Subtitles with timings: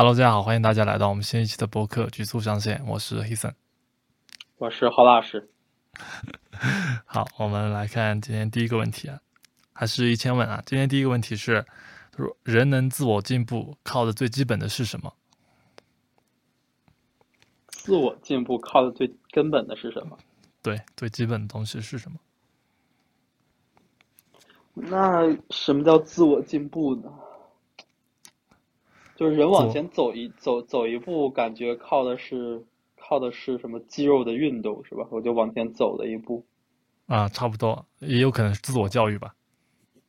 [0.00, 3.54] Hello，大家好，欢迎大家来到我们新一期的播客《局促上线》，我是 Heason，
[4.56, 5.50] 我是郝老师。
[7.04, 9.18] 好，我们来看今天第一个问题啊，
[9.72, 10.62] 还是一千问啊。
[10.64, 11.66] 今天第一个问题是：
[12.44, 15.12] 人能自我进步，靠的最基本的是什么？
[17.66, 20.16] 自我进步靠的最根本的是什么？
[20.62, 22.18] 对，最基本的东西是什么？
[24.74, 27.10] 那什么叫自我进步呢？
[29.18, 32.64] 就是人往前走一走走一步，感觉靠的是
[32.96, 35.04] 靠的是什么肌肉的运动是吧？
[35.10, 36.46] 我就往前走了一步。
[37.08, 39.34] 啊，差不多，也有可能是自我教育吧，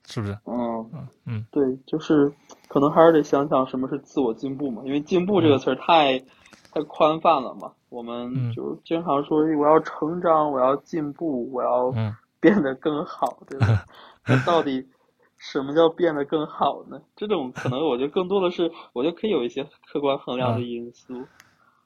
[0.06, 0.38] 是不是？
[0.46, 2.32] 嗯嗯嗯，对，就是
[2.68, 6.20] 可能还是得想想什么是自我进步嘛，因为进步这个词儿太
[6.72, 7.72] 太宽泛了嘛。
[7.90, 11.92] 我们就经常说我要成长，我要进步，我要
[12.40, 13.86] 变得更好，对吧？
[14.28, 14.88] 那到底
[15.40, 17.02] 什么叫变得更好呢？
[17.16, 21.26] 这种可能我觉得更多的是，我觉得可以有一些客观衡量的因素，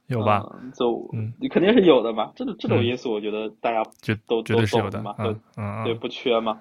[0.08, 0.44] 有吧？
[0.76, 2.32] 就你肯定是有的嘛。
[2.36, 3.82] 这种这种因素，我觉得大家
[4.28, 5.36] 都都懂嘛，对
[5.86, 6.60] 对，不缺嘛。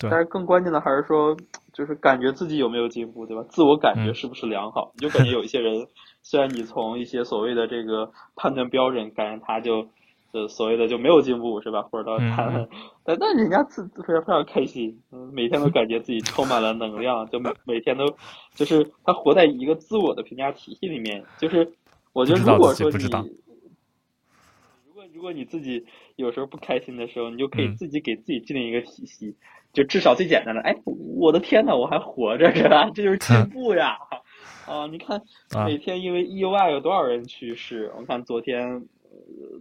[0.00, 0.10] 对。
[0.10, 1.36] 但是更关键的还是说，
[1.72, 3.44] 就是感觉自己有没有进步，对吧？
[3.50, 4.90] 自我感觉是不是良好？
[4.94, 5.86] 你就感觉有一些人。
[6.22, 9.88] 虽然你从一些所谓的这个判断标准，感觉他就，
[10.32, 11.82] 呃，所谓的就没有进步，是吧？
[11.82, 12.68] 或者到他，
[13.04, 18.06] 但但人家自非常非常开心，嗯，每天都感觉自己充满了能量，就每每天都，
[18.54, 21.24] 就是他活在一个自我的评价体系里面。
[21.38, 21.72] 就是
[22.12, 23.04] 我觉得，如果说你，
[24.86, 25.84] 如果如果你自己
[26.16, 29.34] 有时候不开心的时候，你就可以自己给自己制定一个体系，
[29.72, 30.76] 就至少最简单的，哎，
[31.16, 32.88] 我的天呐，我还活着，是吧？
[32.94, 33.96] 这就是进步呀。
[34.68, 35.20] 啊，你看
[35.66, 37.92] 每天因为意外有多少人去世？
[37.98, 38.84] 我看昨天，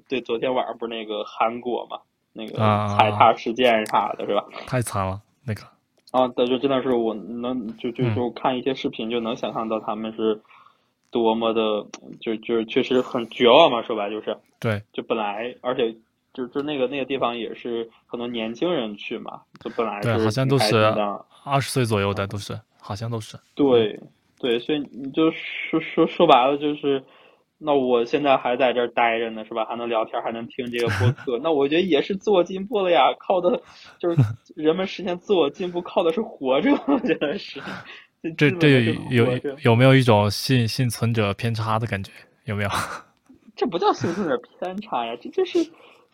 [0.07, 1.99] 对，昨天晚上不是那个韩国嘛，
[2.33, 2.57] 那个
[2.97, 4.43] 踩踏事件啥的，是吧？
[4.67, 5.61] 太惨了，那个。
[6.11, 10.41] 啊，对，就真的是我能就就就看一些视频就能想象到他们是
[11.11, 11.85] 多么的，
[12.19, 14.35] 就就是确实很绝望嘛，说白就是。
[14.59, 14.81] 对。
[14.91, 15.95] 就本来，而且
[16.33, 20.77] 就就那个那个地方也是很多年轻人去嘛，就本来对，好像都是
[21.43, 23.37] 二十岁左右的，都是，好像都是。
[23.55, 23.99] 对。
[24.41, 27.03] 对，所以你就说说说白了就是，
[27.61, 29.65] 那我现在还在这儿待着呢，是吧？
[29.65, 33.13] 还能聊天，还能听这个播客，那我觉得也是自我进步了呀。
[33.19, 33.61] 靠的，
[33.99, 34.21] 就是
[34.55, 37.61] 人们实现自我进步，靠的是活着， 我觉得是。
[38.37, 38.81] 这这
[39.11, 42.11] 有有有没有一种幸幸存者偏差的感觉？
[42.45, 42.69] 有没有？
[43.57, 45.59] 这不叫幸存者偏差呀，这就是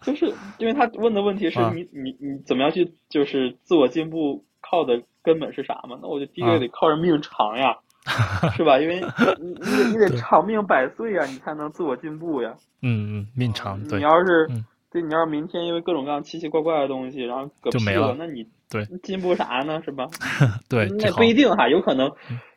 [0.02, 6.00] 就是因为他问的问题是你你你怎么样去就是自我进步靠的根本是啥嘛？
[6.02, 7.78] 那我就第一个得靠着命长呀。
[8.56, 8.80] 是吧？
[8.80, 9.02] 因为
[9.40, 12.54] 你你得你得长命百岁呀，你才能自我进步呀。
[12.82, 13.82] 嗯嗯，命长。
[13.84, 14.48] 你要是
[14.92, 19.82] 对，你要是明天因为各种各样奇奇怪怪的东西，然后嗝屁了，那你对进步啥呢？
[19.84, 20.08] 是吧？
[20.70, 22.12] 对，那不一定哈，有可能，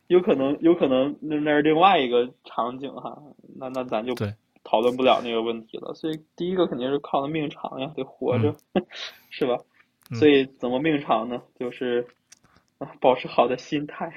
[0.08, 3.18] 有可能，有可能那那是另外一个场景哈。
[3.58, 4.14] 那那咱就
[4.64, 5.94] 讨论不了那个问题了。
[5.94, 8.54] 所以第一个肯定是靠的命长呀，得活着，
[9.30, 9.56] 是吧？
[10.14, 11.40] 所以怎么命长呢？
[11.58, 12.06] 就是。
[13.00, 14.12] 保持好的心态，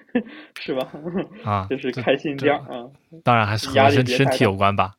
[0.60, 0.92] 是吧？
[1.44, 2.90] 啊，就是开心点啊。
[3.24, 4.94] 当然还是和身身体有关吧，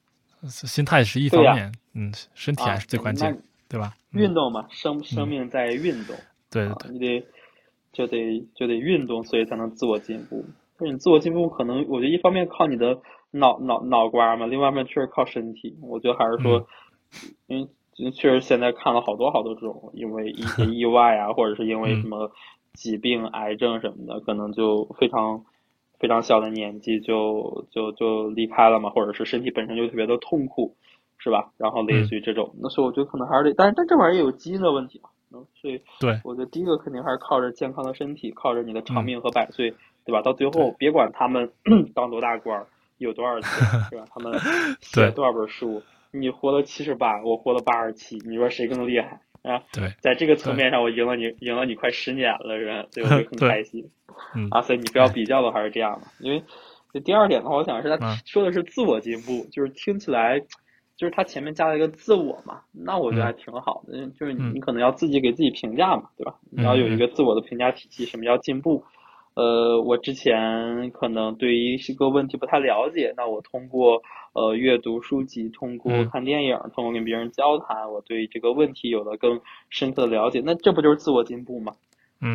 [0.47, 3.94] 心态是一方面，嗯，身体还是最关键，对吧？
[4.12, 6.16] 运动嘛，生生命在运动，
[6.50, 7.25] 对，你得
[7.91, 10.44] 就得就得运动，所以才能自我进步。
[10.80, 13.00] 就是你自我进步，可能我觉得一方面靠你的
[13.30, 15.78] 脑脑脑瓜嘛，另外一方面确实靠身体。
[15.81, 16.68] 我觉得还是说，
[17.45, 22.31] 因为确实现在看了好多好多这种，因为一些 意外啊，或者是因为什么。
[22.73, 25.45] 疾病、癌症什么的，可能就非常
[26.00, 30.75] 非常小的年纪就就就离开了嘛，或者是身体本身就特别的痛苦，
[31.17, 31.51] 是吧？
[31.57, 39.73] 然后类似于这种，那所以我觉得可能还是得，但是但这玩意儿也有基因的问题嘛，嗯，所以对，我觉得第一个肯定还是靠着健康的身体，靠着你的长命和百岁，
[40.06, 40.22] 对吧？
[40.22, 41.51] 到最后别管他们
[41.95, 42.66] 当多大官，
[42.97, 43.50] 有多少钱，
[43.89, 44.06] 是吧？
[44.09, 44.33] 他们
[44.81, 45.81] 写多少本书，
[46.12, 49.22] 你活了七十八，我活了八十七，你说谁更厉害？
[49.43, 52.85] 啊，对，在这个层面上，我赢了你，赢了你快十年了，是吧？
[52.91, 53.89] 所以我就很开心。
[54.35, 56.43] 嗯，啊，所以你不要比较的还是这样的，因为
[56.93, 60.39] 这第二点的话，我想是他说的是自我进步，就是听起来
[60.95, 66.35] 就是他前面加了一个自我嘛，那我觉得还挺好的，就是你可能要自己给自己评价嘛，对吧？
[66.50, 68.85] 你要有一个自我的评价体系，什么叫进步？
[69.35, 74.01] 呃，我之前可能对于一个问题不太了解，那我通过
[74.33, 81.74] 呃阅读书籍，通过看电影，通过跟别人交谈，我对这个问题有了更深刻的了解，那这不就是自我进步吗？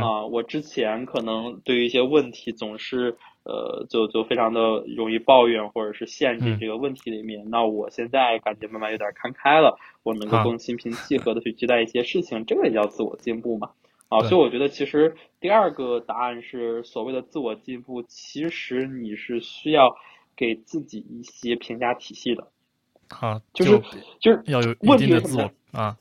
[0.02, 13.70] 啊，我之前可能对于一些问题总是呃就就非常的容易抱怨或者是陷进这个问题里面，那我现在感觉慢慢有点看开了，我能够更心平气和的去对待一些事情，这个也叫自我进步嘛。
[14.08, 19.94] 啊，所以我觉得其实第二个答案是所谓的自我进步，其实你是需要
[20.34, 22.50] 给自己一些评价体系的。
[23.08, 23.82] 啊，就是
[24.20, 25.96] 就是要有一问题定的自我啊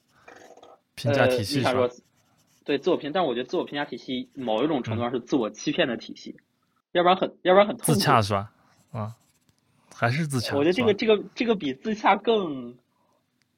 [0.95, 1.97] 评价体系是吧呃说？
[2.65, 6.35] 对自我评，但我觉得自我评价体系某一种程度上是自我欺骗的体系，
[6.91, 7.95] 要不然很要不然很痛自。
[7.95, 8.51] 洽是吧？
[8.91, 9.15] 啊，
[9.95, 10.55] 还是自洽？
[10.57, 12.75] 我觉得这个这个这个比自洽更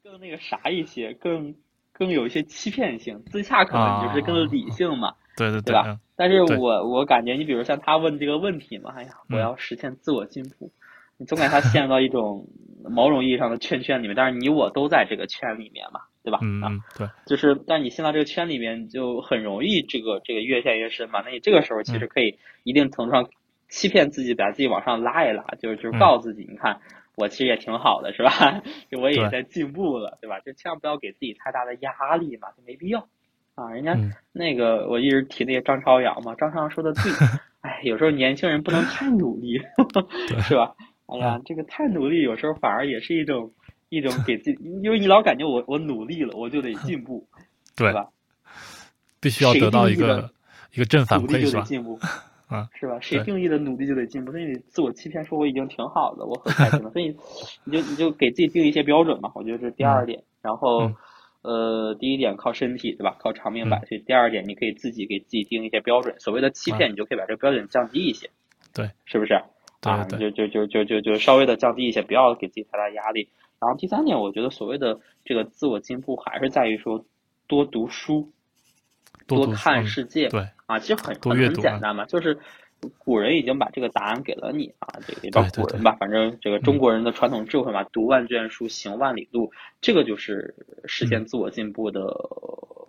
[0.04, 1.56] 更那个啥一些，更
[2.00, 3.22] 更有一些欺骗性。
[3.28, 10.72] 自洽可能就是啊更理性嘛，对对对吧嗯但是我我感觉你比如像他问这个问题嘛，哎呀，我嗯要实现自我进步，
[11.18, 12.46] 你总感觉他陷入到一种
[12.90, 16.40] 某种意义上的圈圈里面，但是你我都在这个圈里面嘛，对吧？
[16.40, 21.22] 啊，嗯嗯对，就是，但你陷到这个圈里面，就很容易这个这个越陷越深嘛。
[21.24, 23.30] 那你这个时候其实可以一定程度上
[23.70, 26.82] 欺骗自己，把自己往上拉一拉，就是就是嗯告诉自己，你看
[27.20, 28.62] 我其实也挺好的，是吧？
[28.90, 30.40] 就我也在进步了，对吧？
[30.40, 33.08] 就千万不要给自己太大的压力嘛，就没必要
[33.56, 33.70] 啊。
[33.72, 37.12] 人家嗯那个我一直提那个张朝阳嘛，张朝阳说的对，
[37.62, 39.60] 哎，有时候年轻人不能太努力，
[40.48, 40.74] 是吧？
[41.08, 43.52] 哎呀，这个太努力，有时候反而也是一种
[43.90, 47.28] 一种给自己，因为你老感觉我我努力了，我就得 进步，
[47.76, 48.08] 对吧？
[49.20, 50.32] 必须要得到一个
[50.74, 51.52] 一个正反馈是吧？
[51.52, 52.00] 就得进步，
[52.50, 53.00] 啊，是吧？
[53.00, 54.32] 谁定义的努力就得进步？
[54.32, 57.16] 所以你自我欺骗说我已经挺好的，我很开心了， 所以
[57.64, 59.32] 你就你就给自己定一些标准嘛。
[59.36, 60.24] 我觉得这是第二点。
[60.42, 60.96] 然后嗯，
[61.44, 63.16] 呃，第一点靠身体，对吧？
[63.20, 64.00] 靠长命百嗯岁。
[64.00, 66.20] 第二点，你可以自己给自己定一些标准。
[66.20, 68.30] 所谓的欺骗，你就可以把这个标准降低一些，
[68.74, 69.34] 对，是不是？
[69.82, 73.30] 啊，就就就就就就稍微的降低一些，不要给自己太大压力。
[73.60, 77.06] 然后第三点，我觉得所谓的这个自我进步，还是在于说
[77.48, 78.30] 多读书，
[79.30, 80.28] 多看嗯世界。
[80.30, 82.38] 对，啊，其实很很很简单嘛，就是
[82.98, 90.56] 古人已经把这个答案给了你啊，这个也叫古人吧，反正这个中国人的传统智慧嘛，读万卷书，行万里路，这个就是
[90.86, 92.02] 实嗯现自我进步的，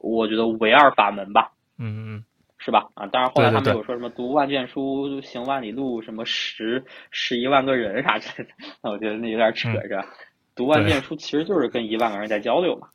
[0.00, 1.52] 我觉得唯二法门吧。
[1.78, 2.24] 嗯嗯
[2.62, 2.90] 是吧？
[2.92, 10.06] 啊，当然后来他们有说什么读万卷书，行万里路，什么十十一万个人啥之类的，那我觉得那有点扯，嗯是吧？
[10.54, 12.88] 读万卷书其实就是跟一万个人在交流嘛，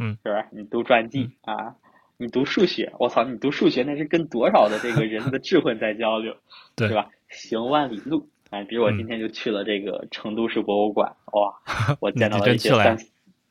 [0.00, 0.44] 嗯，是不是？
[0.50, 1.76] 你读传记、啊，
[2.22, 6.32] 你读数学，我操，你读数学那是跟多少的这个人的智慧在交流，
[6.76, 7.08] 对是吧？
[7.28, 11.52] 行万里路，哎，比如我嗯今天就去了这个成都市博物馆，哇，
[12.00, 12.96] 我见到了一些三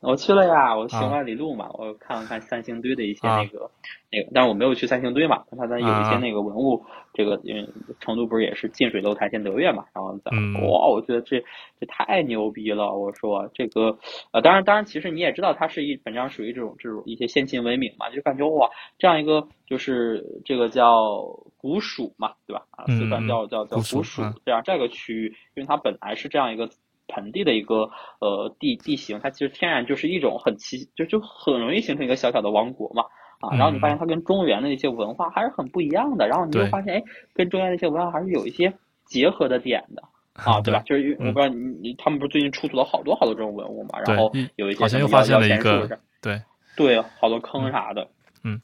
[0.01, 1.07] 我去了呀，我行啊。
[1.12, 3.38] 万里路嘛，我看了看三星堆的一些啊。
[3.38, 3.69] 那个、
[4.12, 6.18] 那个，但是我没有去三星堆嘛，它咱有一些啊。
[6.18, 6.83] 那个文物，
[7.13, 7.69] 这个因为
[8.00, 10.53] 成都不是也是近水楼台先得月嘛，然后咱嗯。
[10.63, 11.39] 哇，我觉得这
[11.80, 13.98] 这太牛逼了，我说这个
[14.31, 21.21] 呃，当然当然，其实你也知道它是一本质上属于这种这种一些先秦文明嘛，就感觉哇，这样一个就是这个叫
[21.57, 22.65] 古蜀嘛，对吧？
[22.71, 26.68] 啊，嗯四川嗯叫叫叫古蜀这样这个区域，因为它本来是这样一个
[27.13, 33.04] 盆地的一个呃地地形，它其实天然就是一种很奇，就就很容易形成一个小小的王国嘛。
[33.42, 37.04] 啊，然后你发现它跟中原的一些文化还是很不一样的，然后你就发现，哎，
[37.34, 38.72] 跟中原的一些文化还是有一些
[39.06, 40.04] 结合的点的
[40.38, 40.84] 啊，对吧？
[40.86, 45.90] 就是因为我不知道你你他们不是最近出土了好多好多这种文物嘛，然后有一些好像又发现了一个
[46.22, 46.40] 对，
[46.78, 48.08] 对，好多坑啥的，
[48.44, 48.62] 嗯，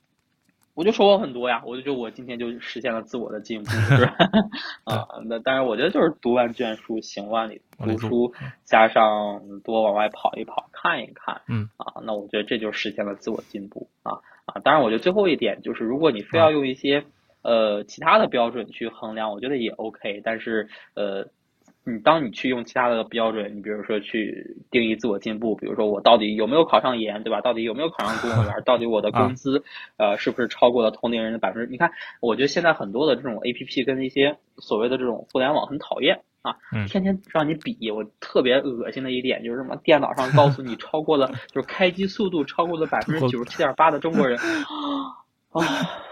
[0.77, 4.15] 我就收获很多呀，我就觉得我今天就实现了自我的进步，是吧？
[4.85, 8.31] 啊，那当然，我觉得就是读万卷书，行万里读书，
[8.63, 14.61] 加上多往外跑一跑，看一看，嗯啊，那我觉得这就实现了自我进步啊啊！
[14.63, 17.05] 当然，我觉得最后一点就是，如果你非要用一些
[17.41, 21.27] 呃其他的标准去衡量，我觉得也 OK，但是呃。
[21.89, 27.39] 你当你去用其他的标准，你比如说去定义自我进步，比如说我到底有没有考上研，对吧？
[27.39, 28.53] 到底有没有考上公务员？
[28.65, 29.63] 到底我的工资，
[29.95, 31.71] 呃，是不是超过了同龄人的百分之？
[31.71, 31.89] 你看，
[32.19, 37.89] 我觉得现在很多的这种 APP 跟一些所谓的这种互联网很讨厌啊，嗯天天让你比。
[37.89, 44.37] 我特别恶心的一点就是什么，电脑上告诉你超过了，就是开机速度超过了百分之九十七点八的中国人，
[45.51, 45.63] 啊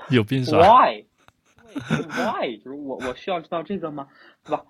[0.10, 2.58] 有病是吧？，Why？Why？
[2.64, 4.08] 就是我我需要知道这个吗？
[4.46, 4.64] 对吧？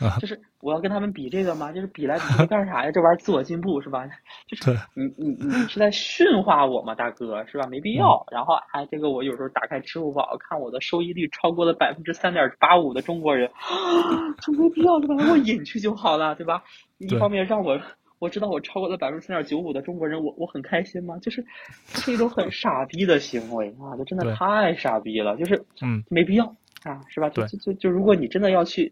[0.00, 1.72] 啊 就是我要跟他们比这个吗？
[1.72, 2.90] 就是比来比去 干啥呀？
[2.90, 4.06] 这玩意儿自我进步是吧？
[4.46, 7.66] 就是你你你是在驯化我吗，大哥是吧？
[7.68, 8.24] 没必要。
[8.30, 13.50] 嗯然后哎，这个我有时候打开支付宝看我的收益率超过了百分之三点八五的中国人，
[14.42, 15.14] 就没必要对吧？
[15.30, 16.62] 我隐去就好了对吧？
[16.98, 17.80] 一方面让我。
[18.20, 21.16] 我知道我超过了百分之三点九五的中国人，我我很开心吗？
[21.18, 21.46] 就是，
[21.94, 23.94] 这是一种很傻逼的行为啊！
[23.96, 26.52] 这真的太傻逼了，就是嗯没必要
[26.84, 27.28] 啊，是吧？
[27.30, 28.90] 就就就就如果你真的要去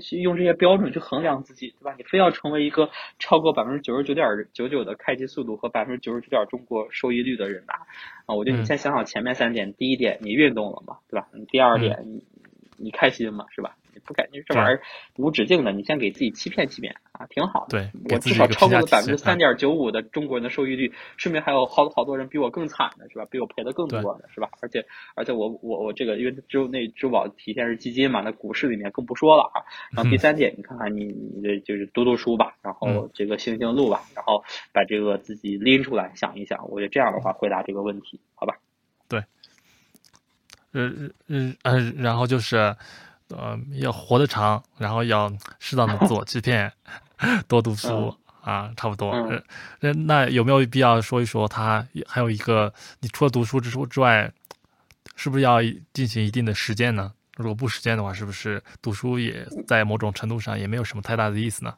[0.00, 1.94] 去用这些标准去衡量自己，对吧？
[1.98, 2.88] 你非要成为一个
[3.18, 7.86] 超过百分之九十九点九九的开机速度和百分之九十九点中国收益率的人吧，
[8.24, 11.28] 啊，我觉得你嗯先想想前面三点，第一点你运动了嘛，对吧？
[11.48, 12.24] 第二点你
[12.78, 13.76] 你开心嘛，是吧？
[13.96, 14.82] 你不感觉这玩意儿
[15.16, 17.78] 无止境的，你先给自己欺骗欺骗啊，挺好的。
[17.78, 23.24] 对，我至少超过了百分之三点九五的中国人的收益率，说明还有好好多人比我更惨的是吧？
[23.30, 24.50] 比我赔的更多的是吧？
[24.60, 24.84] 而且
[25.14, 29.64] 而且我我我这个因为只有那支付宝体现是基金嘛，那股市里面更不说了啊。
[29.92, 38.58] 然后第三点，你看看你你这就是读读书吧，然后这个行行路吧，然后把这个自己拎出来想一想，我觉得这样的话回答这个问题，好吧？
[39.08, 39.22] 对。
[40.72, 40.92] 呃
[41.26, 42.76] 呃呃，然后就是，
[43.28, 46.72] 呃，要活得长，然后要适当的自我欺骗，
[47.48, 49.12] 多读书啊，差不多。
[49.80, 54.32] 那那有没有必要说一说他还有一个，你除了读书之之外，
[55.16, 55.58] 是不是要
[55.92, 57.12] 进行一定的实践呢？
[57.36, 61.74] 如果不实践的话，是不是读书也在某种程度上也没有什么太大的意思呢？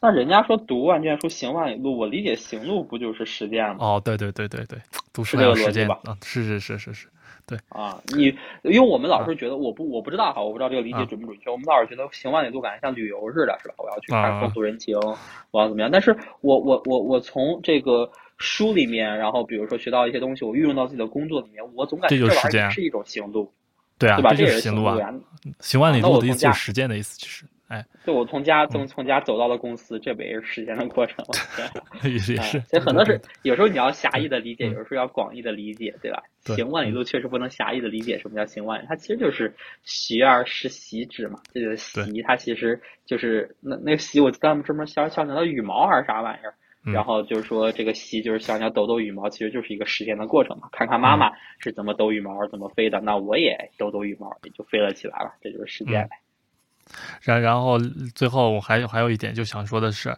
[0.00, 3.76] 那人家说读万卷书，行万里路，我理解行路不就是实践吗？
[3.80, 4.80] 哦，对对对对对，
[5.12, 5.98] 读书还有实践吧？
[6.04, 7.08] 啊，是是是是是。
[7.50, 8.26] 对啊，你
[8.62, 11.50] 因为我们老是觉得我不我不知道哈，我不知道这个理解准不准确。
[11.50, 13.74] 我们老是觉得行万里路感觉像旅游似的，是吧？
[13.78, 14.96] 我要去看风土人情，
[15.50, 15.90] 我要怎么样？
[15.90, 23.52] 但是我我我我从这个书里面，然后比如说学到一些东西，我运用到自己的工作里面，我总感觉这玩意儿是一种行路，
[23.98, 24.32] 对啊，对吧？
[24.32, 24.96] 这也是行路啊。
[25.58, 27.44] 行万里路的意思就是实践的意思，其实。
[27.70, 32.02] 哎，就我从家从从家走到了公司，这不也是时间的过程吗？
[32.02, 36.20] 也是，所以很多是有时候你要狭义的理解，有时候要广义的理解，对吧？
[36.56, 41.38] 行万里路确实不能狭义的理解什么叫行万里，它其实就是习而时习之嘛。
[41.54, 46.52] 这个习，它其实就是那那个习，我咱们专门小小鸟的羽毛还是啥玩意儿？
[46.92, 50.68] 然后就是说这个习就是小鸟抖抖羽毛，其实就是一个实践的过程嘛。
[50.72, 55.34] 看看妈妈是怎么抖羽毛、怎么飞的，那我也抖抖羽毛，也就飞了起来了。
[55.40, 56.16] 这就是实践呗。
[57.20, 57.78] 然然后
[58.14, 60.16] 最后我还有还有一点就想说的是，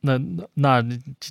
[0.00, 0.82] 那那那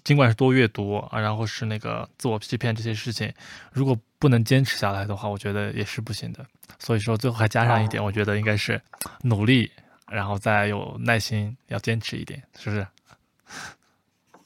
[0.03, 3.31] 尽管是多阅读啊，然后是那个自我欺骗这些事情，
[3.71, 6.45] 如果不能坚持下来的话，我觉得也是不行的。
[6.79, 8.81] 所以说最后还加上一点，我觉得应该是
[9.21, 9.71] 努力，
[10.09, 12.87] 然后再有耐心，要坚持一点，是不是？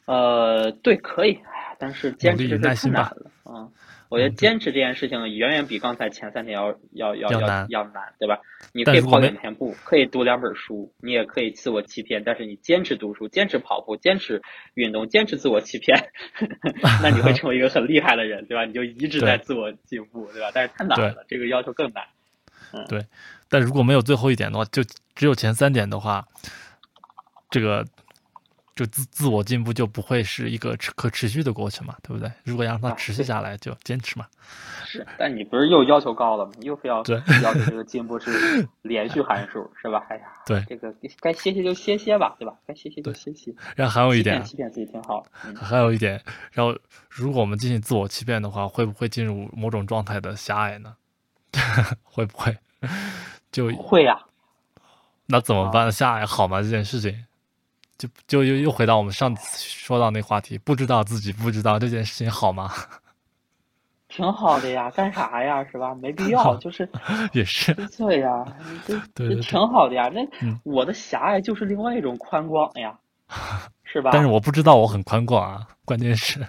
[0.05, 1.39] 呃，对，可以，
[1.77, 3.67] 但是坚持耐心难了啊。
[4.09, 8.39] 我觉得坚持这件事情远远比刚才前三点要要要要难，要难，对吧？
[8.73, 14.41] 你可以跑两天步，可以读两本书，你也可以自我欺骗，但是你坚持读书、坚持跑步、坚持
[14.73, 16.09] 运动、坚持自我欺骗，
[17.03, 18.65] 那你会 成为一个很厉害的人，对吧？
[18.65, 20.49] 你就一直在自我进步，对吧？
[20.53, 22.03] 但是太难了，这个要求更难。
[22.73, 23.05] 嗯，对。
[23.47, 24.83] 但如果没有最后一点的话，就
[25.15, 26.25] 只有前三点的话，
[27.51, 27.85] 这个。
[28.79, 32.31] 就自自我进步就不会是一个持可持续的过程嘛，对不对？
[32.45, 34.25] 如果要让它持续下来，就坚持嘛。
[34.85, 36.53] 是，但你不是又要求高了吗？
[36.61, 36.99] 又非要
[37.43, 40.01] 要求这个进步是连续函数，是吧？
[40.07, 42.53] 哎呀， 对，这个该歇歇就歇歇吧，对吧？
[42.65, 43.53] 该歇歇就歇歇。
[43.75, 45.25] 然后还有一点，欺骗自己挺好。
[45.53, 46.73] 还有一点，然后
[47.09, 50.95] 如果我们进行自我欺骗的话，会不会进入某种状态的狭隘呢？
[52.01, 52.57] 会不会？
[53.51, 54.17] 就会呀。
[55.25, 55.91] 那怎么办？
[55.91, 56.61] 狭隘好吗？
[56.61, 57.25] 这件事情？
[57.99, 62.71] 就就又又回到我们上次说到那话题，不知道自己不知道这件事情好吗？
[64.07, 65.93] 挺好的呀，干啥呀，是吧？
[65.93, 66.89] 没必要，就是
[67.33, 68.43] 也是对呀，
[68.87, 70.09] 这这挺好的呀。
[70.09, 70.21] 那
[70.63, 72.97] 我的狭隘就是另外一种宽广呀，
[73.83, 74.09] 是吧？
[74.11, 76.39] 但是我不知道我很宽广啊，关键是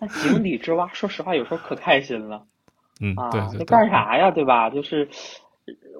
[0.00, 2.44] 那井底之蛙，说实话有时候可开心了。
[3.00, 4.30] 嗯，对对，那干啥呀？
[4.30, 4.68] 对吧？
[4.68, 5.08] 就是。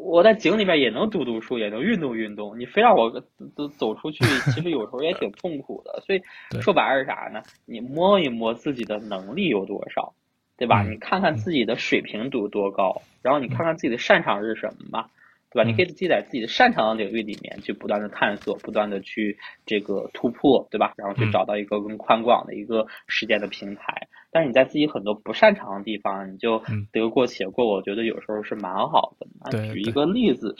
[0.01, 2.59] 我在井里面也能读读书，也能运动运动。
[2.59, 3.11] 你非让我
[3.55, 6.01] 走走出去， 其实有时候也挺痛苦的。
[6.07, 6.23] 所以
[6.61, 7.43] 说白了是啥呢？
[7.67, 10.15] 你摸一摸自己的能力有多少，
[10.57, 10.83] 对吧？
[10.83, 15.09] 你看看自己的水平有多高，然后你看看自己的擅长是什么嘛。
[15.51, 15.69] 对吧？
[15.69, 20.93] 你可以自己在自己的擅长的领域里面去不断的探索，不断的去这个突破，对吧？
[20.97, 24.09] 然后去找到一个更宽广的一个实践的平台。
[24.31, 26.63] 但是你在自己很多不擅长的地方，你就
[26.93, 29.27] 得过且过，我觉得有时候是蛮好的。
[29.73, 30.55] 举一个例子，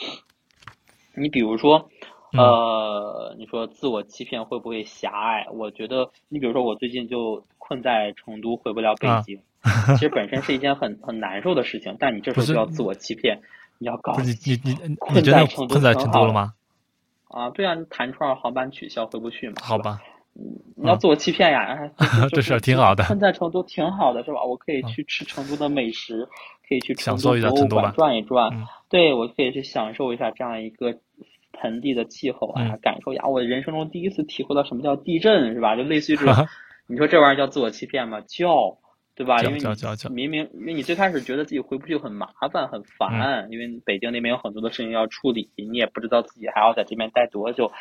[1.15, 1.91] 你比如说，
[2.33, 5.47] 呃，你说自我欺骗会不会狭隘？
[5.53, 9.41] 我觉得，你比如说我最近就困在成都，回不了北京，
[9.89, 13.43] 其实本身是一件很很难受的事情，但你这时候就要自我欺骗。
[13.79, 16.53] 你要搞你你你你觉得困在成都了吗？
[17.29, 19.57] 啊，对啊，你弹窗航班取消回不去嘛？
[19.63, 20.01] 好吧，
[20.77, 21.79] 你要自我欺骗呀！
[22.33, 24.43] 这事儿挺好的，困在成都挺好的是吧？
[24.43, 26.27] 我可以去吃成都的美食，
[26.69, 28.51] 可以去享受一下成都转一转。
[28.89, 30.95] 对，我可以去享受一下这样一个
[31.53, 35.77] 盆地的气候啊，感受一下我人生中第一次体会到什么叫地震是吧？
[35.77, 36.47] 就类似于这种，
[36.87, 38.21] 你说这玩意儿叫自我欺骗吗？
[38.27, 38.79] 叫。
[39.19, 39.39] 对吧？
[39.43, 39.65] 因为你
[40.15, 47.73] 明明，因为你最开始觉得自己回不去很麻烦、很烦，因为北京那边有很多的事情要处理，你也不知道自己还要在这边待多久。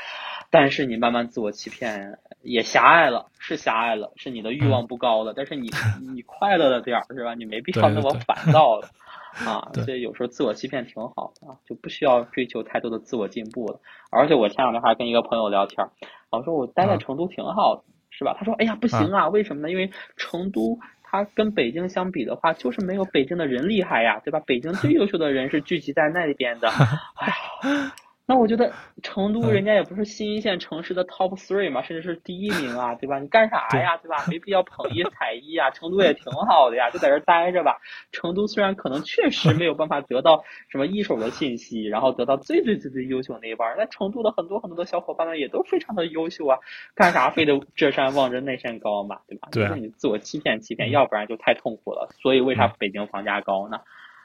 [0.50, 5.34] 但是你慢慢自我欺骗，也狭隘了，是狭隘了，是你的欲望不高了。
[5.36, 5.70] 但是你
[6.12, 7.36] 你快乐了点儿是吧？
[7.36, 8.89] 你没必要那么烦躁了。
[9.46, 13.79] 啊，所以有时候自我欺骗挺好的啊，就不需要追求太多的自我进步了。
[14.10, 15.88] 而且我前两天还跟一个朋友聊天，
[16.32, 18.36] 我说我待在成都挺好的，是吧？
[18.39, 19.70] 他说，哎呀，不行啊，为什么呢？
[19.70, 24.41] 因为成都它跟北京相比的话，就是没有北京的人厉害呀，对吧？
[24.45, 26.67] 北京最优秀的人是聚集在那边的，
[27.17, 27.91] 哎呀。
[28.29, 33.19] 那我觉得成都人家也不是新一线城市的 top three 嘛，甚至是第一名啊，对吧？
[33.19, 34.25] 你干啥呀，对吧？
[34.27, 35.72] 没必要捧一踩一啊。
[35.72, 37.77] 成都也挺好的呀，就在这待着吧。
[38.12, 46.60] 成都虽然可能确实没有办法得到什么一手的信息，然后得到最最最最优秀那一半，但成都的很多很多的小伙伴们也都非常的优秀啊。
[46.96, 49.48] 干啥非得这山望着那山高嘛，对吧？
[49.53, 52.10] 对，你自我欺骗欺骗，要不然就太痛苦了。
[52.22, 53.79] 所以为啥北京房价高呢？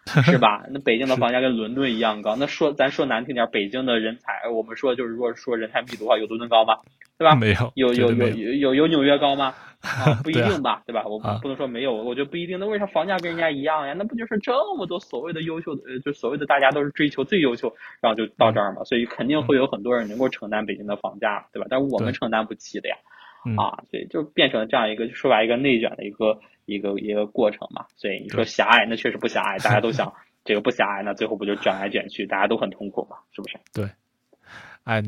[0.25, 0.64] 是吧？
[0.71, 2.35] 那北京的房价跟伦敦一样高。
[2.37, 6.78] 那说咱说难听点，北京的人才，我们说就是，如果说人才密度的话，有伦敦高吗？
[7.18, 7.37] 对吧？
[7.37, 7.73] 没有。
[7.76, 9.54] 有有有有有有纽约高吗？
[9.82, 11.04] 啊，不一定吧，对吧？
[11.06, 12.59] 我不能说没有，我觉得不一定。
[12.59, 13.94] 那为啥房价跟人家一样呀？
[13.97, 18.82] 那不就是这么多所谓的优秀的，呃，就所谓的大家都是追求最优秀，然后就到这儿嘛？
[18.85, 21.66] 所以肯定会有很多人能够承担北京的房价，对吧？
[21.71, 22.97] 但是我们承担不起的呀。
[23.56, 26.38] 啊，所以，就变成了这样一个，说白一个内卷的一个。
[26.64, 30.12] 一个一个过程嘛，所以你说狭隘，那确实不狭隘，大家都想
[30.45, 33.59] 这个不狭隘，那最后不就卷来卷去，大家都很痛苦嘛，是不是？
[33.73, 33.88] 对，
[34.85, 35.02] 哎，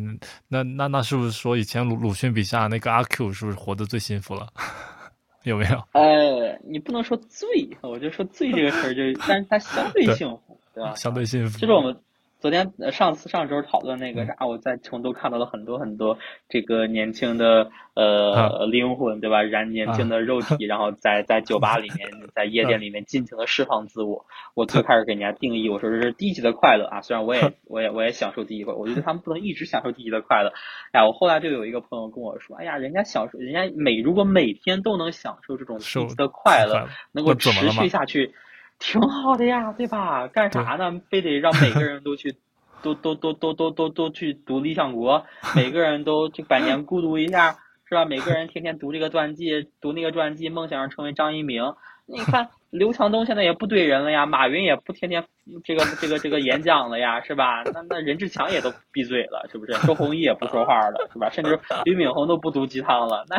[0.48, 4.48] 那那那是不是说以前鲁鲁迅笔下那个阿 Q 是不是活得最幸福了？
[5.44, 5.82] 有没有？
[5.92, 7.48] 呃，你不能说最，
[7.82, 10.94] 我就说最这个词儿，就但是它相对幸福，对吧？
[10.94, 11.96] 相对幸福，就是我们。
[12.44, 19.42] 昨天上次上周讨论那个啥，我在成都看到了很多很多这个年轻的呃灵魂，对吧？
[19.42, 24.26] 燃年轻的肉体，然后在在酒吧里面， 在夜店里面尽情的释放自我。
[24.52, 27.00] 我最开始给人家定义，我说这是低级的快乐啊！
[27.00, 30.52] 虽然我也 我也我也享受低级快，我觉得 他们不能一直享受低级的快乐。
[30.92, 38.34] 哎，我后来就有一个朋友跟我说，哎呀，人家享受，人家每如果每天都能享受这种低级的快乐，能够持续下去。
[38.78, 40.28] 挺好的呀，对吧？
[40.28, 41.00] 干啥呢？
[41.08, 42.34] 非得让每个人都去，
[42.82, 45.20] 都都都都都都都去读《理想国》，
[45.56, 47.56] 每个人都去百年孤独一下，
[47.88, 48.04] 是吧？
[48.04, 51.74] 每个人天天读这个传记，读那个传记，梦想着成为张一鸣。
[52.06, 55.24] 你看 刘强东现在也不怼人了呀，马云也不天天
[55.64, 57.62] 这个这个这个演讲了呀，是吧？
[57.72, 59.72] 那那任志强也都闭嘴了，是不是？
[59.86, 61.30] 周鸿祎也不说话了，是吧？
[61.30, 63.36] 甚至 俞敏洪都不读鸡汤了，那，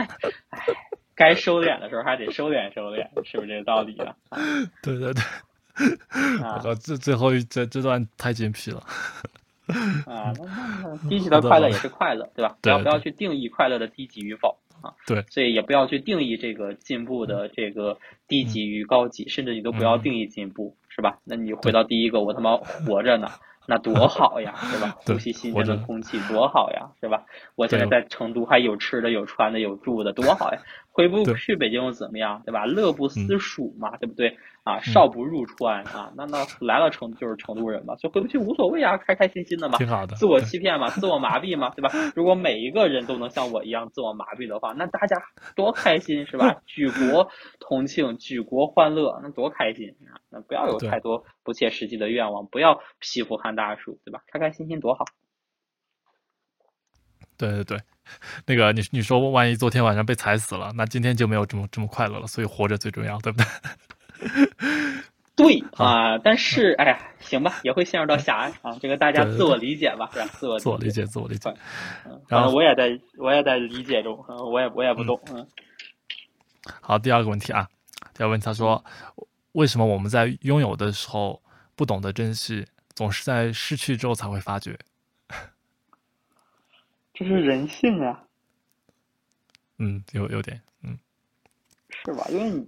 [0.50, 0.66] 唉。
[1.16, 4.16] 该收敛的时候还得收敛收敛，是不是这个道理啊？
[4.84, 5.24] 对对对，
[6.44, 8.84] 我靠，这最后一这这段太精辟了。
[10.06, 10.34] 啊，
[11.10, 12.56] 低级 的快乐也是快乐，对吧？
[12.62, 14.94] 不要不要去定义快乐的低级与否啊。
[15.08, 17.98] 对，所以也不要去定义这个进步的这个
[18.28, 21.18] 低级与高级，甚至你都不要定义进步，是吧？
[21.24, 23.30] 那你回到第一个，我他妈活着呢。
[23.68, 24.96] 那多好呀，是吧？
[25.08, 27.24] 呼吸新鲜的空气多好呀，是吧？
[27.56, 30.62] 我现在在成都还有吃的、有穿的、有住的，多好呀！
[30.96, 32.66] 回不去北京又怎么样，对吧？
[32.66, 34.38] 乐不思蜀嘛，对不对？
[34.64, 40.16] 啊，少不入川啊，那那来了成就是成都人嘛，所以回不去无所谓啊，开开心心的嘛，挺好的。
[40.16, 41.92] 自我欺骗嘛，自我麻痹嘛，对吧？
[42.16, 45.18] 如果每一个人都能像我一样自我麻痹的话，那大家
[45.56, 46.62] 多开心是吧？
[46.66, 47.30] 举国
[47.60, 50.16] 同庆，举国欢乐，那多开心啊！
[50.32, 54.22] 那不要有太多不切实际的愿望，不要匹夫撼大树，对吧？
[54.32, 55.04] 开开心心多好。
[57.38, 57.82] 对对对，
[58.46, 63.46] 那个你你说万一昨天晚上被踩死了，那今天就没有这么这么快乐了，所以活着最重要，对不对？
[65.36, 68.78] 对啊，但是哎呀，行吧，也会陷入到狭隘啊。
[68.80, 70.26] 这个大家自我理解吧，是吧？
[70.40, 71.54] 自我自我理解，自我理解。
[72.30, 75.20] 然后我也在，我也在理解中，我也我也不懂。
[75.34, 75.46] 嗯。
[76.80, 77.68] 好，第二个问题啊，
[78.14, 78.82] 第二个问题，他说，
[79.52, 81.44] 为什么我们在拥有的时候
[81.76, 84.78] 不懂得珍惜，总是在失去之后才会发觉？
[87.16, 88.24] 这是人性啊。
[89.80, 90.62] 嗯，有有点。
[90.84, 91.00] 嗯
[91.90, 92.26] 是吧？
[92.30, 92.68] 因为你，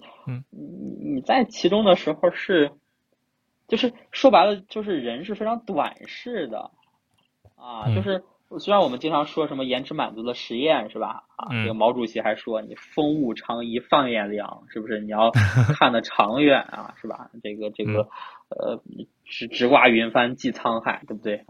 [0.49, 2.71] 你你在其中的时候是，
[3.67, 6.71] 就是说白了，就是人是非常短视的，
[7.55, 8.23] 啊，就是
[8.59, 11.25] 虽然我们经常说什么延迟满足的实验，是吧？
[11.35, 15.01] 啊，这个毛主席还说你风物长宜放眼量，是不是？
[15.01, 15.29] 你要
[15.77, 17.29] 看得长远啊，是吧？
[17.43, 18.09] 这个这个，
[18.49, 18.81] 呃，
[19.25, 21.45] 直直挂云帆济沧海，对不对？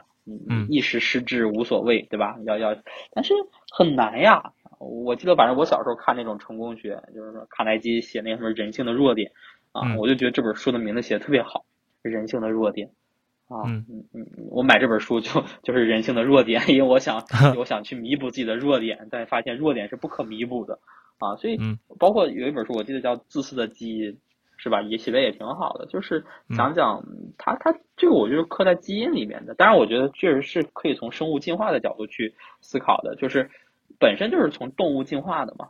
[0.50, 2.38] 嗯，一时失智无所谓，对吧？
[2.46, 2.76] 要要，
[3.12, 3.34] 但是
[3.72, 4.54] 很难呀。
[4.80, 9.32] 我记得，反正我小时候看那种成功学，就是说卡耐基写那什么人性的弱点，
[9.72, 11.66] 啊，我就觉得这本书的名字写的特别好，
[12.04, 12.92] 人性的弱点，
[13.48, 17.26] 啊，嗯嗯，我买这本书就就是人性的弱点，因为我想
[17.58, 20.78] 我想去弥补自己的弱点，但发现弱点是不可弥补的，
[21.18, 21.58] 啊，所以
[21.98, 24.12] 包括有一本书，我记得叫《自私的基因》，
[24.58, 24.82] 是吧？
[24.82, 27.04] 也写的也挺好的，就是讲讲
[27.38, 33.50] 他他这个，我觉得刻在基因里面的，当然我觉得确实是可以从生物进化的角度去思考的，就是。
[34.00, 35.70] 本身就是从动物进化的嘛，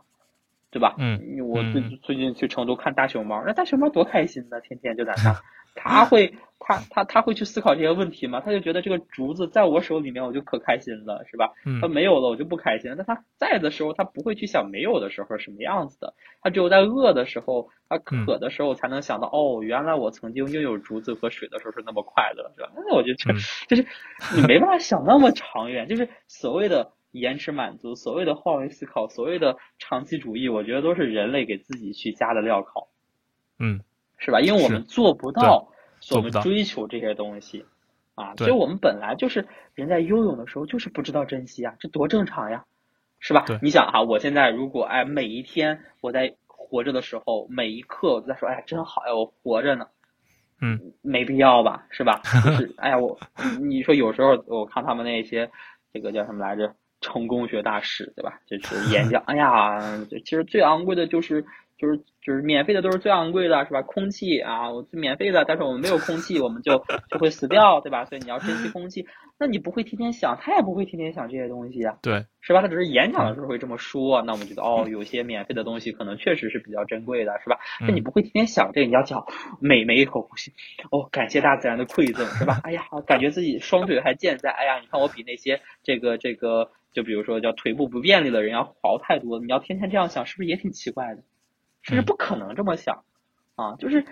[0.70, 0.96] 对吧？
[0.98, 5.34] 嗯，我最最近去成都看大熊猫，那大熊猫多开心呢，天天就在那，
[5.78, 8.40] 他会他他他会去思考这些问题吗？
[8.40, 11.52] 他就觉得这个竹子在我手里面，我就可开心了，是吧？
[11.80, 12.92] 他没有了，我就不开心。
[12.96, 16.12] 但他在的时候，他不会去想没有的时候是什么样子的。
[16.42, 22.70] 他只有在饿的时候，他渴的时候，才能想到哦，原来我曾经拥有竹子和水的时候是那么快乐，是吧？
[22.74, 23.32] 那我觉得这
[23.68, 23.88] 就是
[24.36, 26.92] 你没办法想那么长远，就是所谓的。
[27.10, 32.88] 延迟满足，所谓的换位思考，所谓的长期主义，我觉得都是人类给自己去加的镣铐，
[33.58, 33.80] 嗯，
[34.18, 34.40] 是吧？
[34.40, 35.68] 因为我们做不到，
[36.10, 37.64] 我们追求这些东西，
[38.14, 42.64] 啊，所以我们本来就是人在拥有的时候就是不知道珍惜啊，这多正常呀，
[43.20, 43.44] 是吧？
[43.62, 49.86] 你想哈，我现在如果哎每一天我在活着的时候，每一刻我都在说，哎呀真好呀，我活着呢，
[50.60, 52.20] 嗯，没必要吧，是吧？
[52.44, 53.18] 就是 哎呀我，
[53.60, 55.50] 你说有时候我看他们那些
[55.92, 56.74] 这个叫什么来着？
[57.00, 58.40] 成功学大师，对吧？
[58.44, 59.22] 就是演讲。
[59.26, 59.78] 哎呀，
[60.24, 61.44] 其实最昂贵的就是，
[61.78, 63.82] 就是，就是免费的都是最昂贵的，是吧？
[63.82, 68.04] 空气啊，我免费的，但是我们没有空气，我们就就会死掉，对吧？
[68.04, 69.06] 所以你要珍惜空气。
[69.38, 72.60] 那你不会天天想，他也不会天天想这些东西啊，对，是吧？
[72.60, 74.20] 他只是演讲的时候会这么说。
[74.22, 77.56] 那我们觉得，哦，有些免费的东西可能确实是比较珍贵的，是吧？
[77.80, 79.24] 那你不会天天想这个，你要讲
[79.60, 80.52] 每每一口呼吸，
[80.90, 82.60] 哦，感谢大自然的馈赠，是吧？
[82.64, 86.72] 哎呀，感觉自己双腿还健在，哎呀，你看我比那些这个这个。
[86.90, 91.22] 就比如说叫腿部不便利的人要好太多，你要天天这样想，是不是也挺奇怪的？
[91.82, 93.04] 甚至不可能这么想
[93.54, 93.76] 啊！
[93.76, 94.04] 就是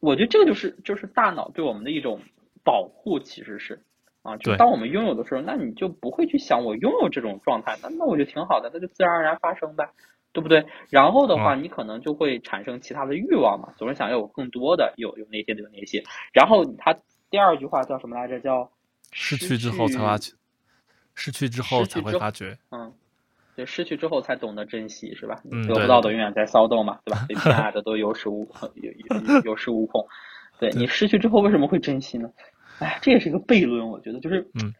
[0.00, 2.20] 我觉得这个就是就是大脑对我们的一种
[2.64, 3.82] 保护，其实是
[4.22, 9.90] 啊，就当我们拥有的时候，那你就不会去想我拥有这种状态，那那我就挺好的，那就自然而然发生呗，
[10.32, 10.66] 对不对？
[10.88, 16.02] 然后的话，你可能就会产生其他的欲望嘛，总是想要有更多的，有有那些有那些。
[16.32, 16.96] 然后他
[17.30, 18.40] 第二句话叫什么来着？
[18.40, 18.70] 叫
[19.12, 20.32] 失去之后才发觉。
[21.12, 22.94] 失去之后才会发觉，嗯，
[23.56, 25.40] 对，失去之后才懂得珍惜，是吧？
[25.68, 27.24] 得不到的永远在骚动嘛，对吧？
[27.28, 30.06] 被偏爱的都有恃无恐，有有有恃无恐。
[30.58, 32.30] 对你失去之后为什么会珍惜呢？
[32.78, 34.72] 哎，这也是一个悖论，我觉得就是，嗯，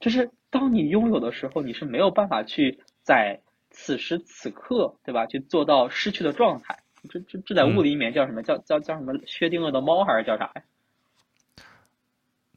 [0.00, 5.26] 就是当你拥有的时候，你是没有办法去在此时此刻，对吧？
[5.26, 6.78] 去做到失去的状态。
[7.08, 9.14] 这这这在物理里面叫什么叫叫叫什么？
[9.26, 10.62] 薛定谔的猫还是叫啥呀？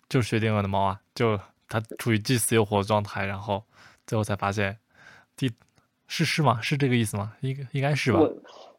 [0.09, 1.39] 就薛定谔的猫啊，就。
[1.69, 3.63] 它处于既死又活的状态，然后
[4.05, 4.77] 最后才发现，
[5.35, 5.51] 第
[6.07, 6.59] 是是吗？
[6.61, 7.33] 是这个意思吗？
[7.41, 8.19] 应应该是吧。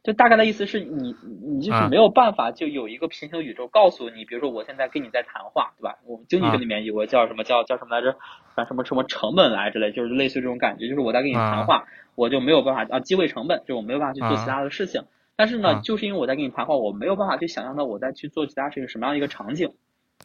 [0.04, 5.96] 就大概的意思是你你就是没有办法就有一个平行宇宙告诉你，比如说我现在跟你在谈话，对吧？
[6.04, 8.14] 我们经济学里面有个叫什么叫叫什么来着？
[8.54, 11.86] 反什么什么成本来之类，就是类似于这种感觉，就是我在跟你谈话，
[12.16, 15.04] 我就没有办法啊机会成本，就我没有办法去做其他的事情。
[15.36, 19.72] 但是呢，就是因为我在跟你谈话，我没有办法去想象到我在去做其他事情什么样一个场景，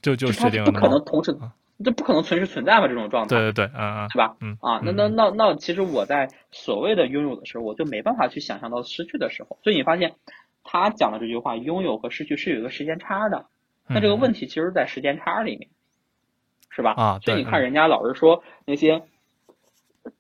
[0.02, 1.38] 就就确定不可能同时。
[1.84, 2.88] 这不可能存实存在嘛？
[2.88, 4.36] 这种状态，对对对，嗯嗯，是吧？
[4.42, 9.58] 嗯啊，那那那那，其实我在所谓的拥有的时候，我就没办法去想象到失去的时候。
[9.64, 10.16] 所以你发现，
[10.64, 13.46] 他讲的这句话，拥有和失去是有一个时间差的。
[13.88, 15.70] 那这个问题其实，在时间差里面，
[16.70, 16.94] 是吧？
[16.98, 19.04] 啊，所以你看，人家老是说那些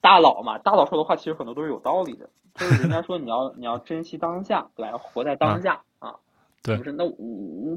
[0.02, 2.30] 大佬嘛，大佬说的话其实很多都是有道理的。
[2.56, 4.92] 就是人家 说你要你要珍惜当下，对吧？
[4.92, 6.16] 要活在当下啊，
[6.64, 6.92] 对，不是？
[6.94, 7.04] 那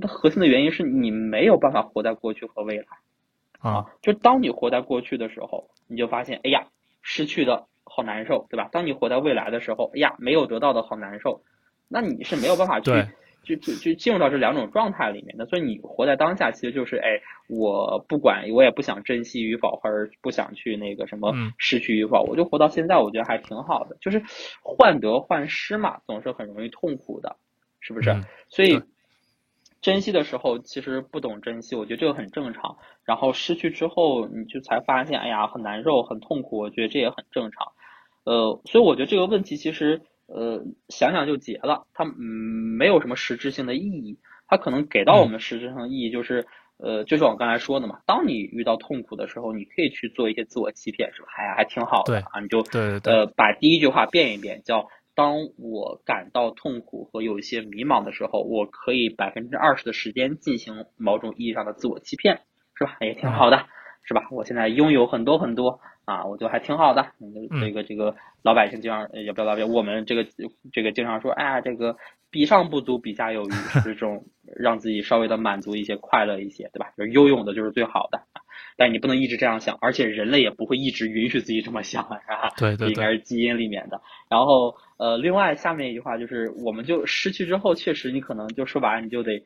[0.01, 2.87] 那核心的原因是你没有办法活在过去和未来。
[3.63, 6.67] 啊，就当你活在过去的时候，你就发现，哎呀，
[7.01, 8.69] 失去的好难受，对吧？
[8.73, 11.43] 当你活在未来的时候，哎呀，没有得到的好难受，
[11.89, 12.91] 那你是没有办法去，
[13.45, 15.47] 去去去进入到这两种状态里面的。
[15.47, 23.97] 所以你活在当下，其实就是，哎，我不管，我也不想珍惜与否，或者不想去那个什么失去与否，我就活到现在，我觉得还挺好的。
[24.01, 24.23] 就是
[24.63, 27.37] 患得患失嘛，总是很容易痛苦的，
[27.81, 28.11] 是不是？
[28.49, 28.83] 所以。
[29.83, 32.77] 珍惜的时候，其实不懂珍惜，我觉得这个很正常。
[33.05, 36.57] 然后失去之后，你就才发现，哎呀，很难受，很痛苦。
[36.57, 37.73] 我觉得这也很正常。
[38.25, 41.89] 呃，所以我觉得这个问题其实，呃，想想就结了。
[41.93, 42.15] 它嗯，
[42.79, 44.21] 没有什么实质性的意义。
[44.47, 47.99] 它可能给到我们实质上的意义就是，呃，就是我刚才说的嘛。
[48.07, 51.29] 当你遇到痛苦的时候，你可以去做一些自我欺骗，是吧？
[51.37, 52.39] 哎呀还挺好的啊。
[52.41, 52.63] 你就
[53.11, 54.87] 呃，把第一句话变一变，叫。
[55.15, 62.41] 当我感到痛苦和有一些迷茫的时候，我可以百分之二十的时间进行某种意义上的自我欺骗，
[62.75, 62.97] 是吧？
[63.01, 63.67] 也挺好的，
[64.03, 64.29] 是吧？
[64.31, 67.13] 我现在拥有很多很多啊，我觉得还挺好的。
[67.61, 70.27] 这个这个老百姓经常也不知道我们这个
[70.73, 71.97] 这个经常说，哎呀，这个
[72.31, 74.25] 比上不足，比下有余，是这种
[74.57, 76.91] 让自己稍微的满足一些，快乐一些，对吧？
[76.97, 78.23] 就是拥有的就是最好的。
[78.77, 82.53] 但你不能一直这样想，而且人类也不会一直允许自己这么想，是吧？
[82.57, 84.01] 对 对，应该是基因里面的。
[84.29, 89.45] 然后，呃，另外下面一句话就是，我们就失去之后，确实你可能就说白了，你就得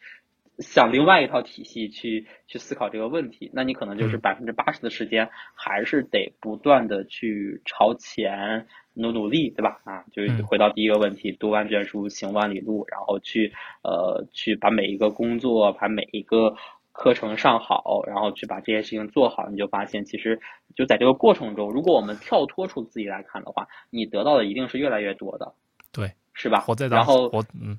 [0.59, 9.79] 想另外一套体系去去思考这个问题，那你可能就是百分之八十的时间还是得不断的去朝前努努力，对吧？
[9.85, 16.57] 啊，就是回到第一个问题，读万卷书，行万里路，然后去呃去把每一个工作，把每一个
[16.97, 20.41] 课程上好，然后去把这些事情做好，你就发现其实
[20.75, 25.53] 就在这个过程中，如果我们跳脱出自己来看的话，你得到的一定是越来越多的，
[25.93, 26.61] 对，是吧？
[26.61, 27.79] 活在然后活嗯。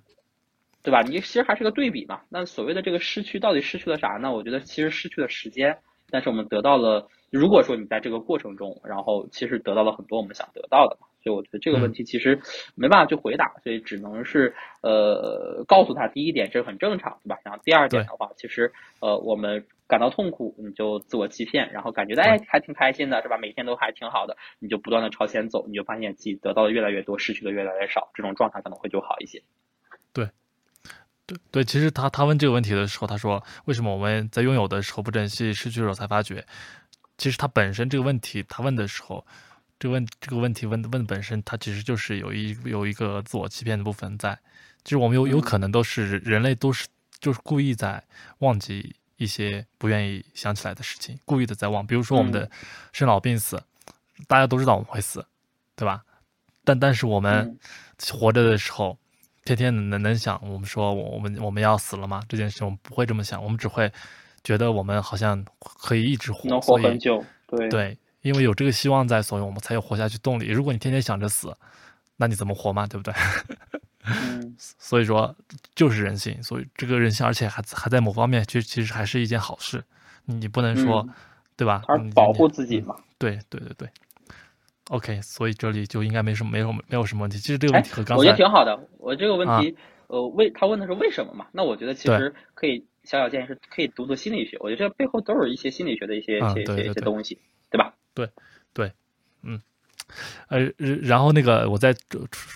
[0.84, 1.01] 对吧？
[1.01, 2.21] 你其实还是个对比嘛。
[2.30, 4.32] 那所谓的这个失去到底失去了啥呢？
[4.32, 5.77] 我觉得其实失去了时间，
[6.10, 7.10] 但是我们得到了。
[7.30, 11.08] 如果说你在这个过程中，然后其实得到了很多我们想得到的嘛。
[11.27, 12.39] 所以我觉得这个问题其实
[12.73, 17.37] 没办法去回答，所以只能是呃告诉他第一点这是很正常，对吧？
[17.43, 23.37] 然后第二点的话，其实呃我们感到痛苦，你就自我欺骗，然后感觉哎还挺开心的，是吧？
[23.37, 29.43] 每天都还挺好的，你就不断的朝前走，你就发现自己得到的越来越多，失去的越来越少，这种状态可能会就好一些。
[30.13, 30.29] 对。
[31.25, 36.45] 对对，其实他他问这个问题的时候，他说为什么我们在拥有的时候不珍惜，失去的时候才发觉？
[37.17, 39.25] 其实他本身这个问题，他问的时候，
[39.79, 44.37] 这个问这个问题问问本身，它其实就是有一有一个自我欺骗的部分在。
[44.83, 46.87] 其实我们有有可能都是人类都是
[47.19, 48.03] 就是故意在
[48.39, 51.85] 忘记一些不愿意想起来的事情，故意的在忘。
[51.85, 52.49] 比如说我们的
[52.93, 53.61] 生老病死，
[54.27, 55.25] 大家都知道我们会死，
[55.75, 56.03] 对吧？
[56.63, 57.57] 但但是我们
[58.11, 58.97] 活着的时候。
[59.45, 62.21] 天天能能想，我们说我们我们要死了吗？
[62.27, 63.89] 这件事我们不会这么想，我们只会
[64.43, 67.23] 觉得我们好像可以一直活，能活很久。
[67.47, 70.47] 对对，因为有这个希望在，所以我们才有活下去动力。
[70.47, 71.55] 如果你天天想着死，
[72.17, 72.85] 那你怎么活嘛？
[72.85, 73.13] 对不对？
[74.05, 74.55] 嗯。
[74.59, 75.35] 所以说
[75.75, 79.83] 就是人性，所以这个人性，而且还还在某方面，其实其实还是一件好事。
[80.25, 81.07] 你不能说，
[81.55, 81.83] 对吧？
[81.87, 82.95] 而保护自己嘛。
[83.17, 83.89] 对对对对。
[84.89, 87.37] OK，所以这里就应该没什么，没有没有什么问题。
[87.37, 88.77] 其实这个问题和刚才我觉得挺好的。
[88.97, 89.75] 我这个问题，
[90.07, 91.47] 呃，为他问的是为什么嘛？
[91.51, 94.57] 那我觉得其实可以小小建议是可以读读心理学。
[94.59, 97.37] 我觉得这背后都是一些心理学的一些一些一些东西，
[97.69, 97.93] 对吧？
[98.17, 98.30] 对
[98.73, 98.91] 对，
[99.43, 99.62] 嗯，
[100.47, 100.60] 呃，
[101.01, 101.95] 然后那个我在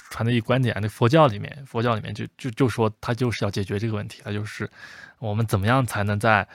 [0.10, 4.68] 传的一个观点，那佛教里面，佛教里面就就就说他就是要解决这个问题，他就是
[5.20, 6.48] 我们怎么样才能在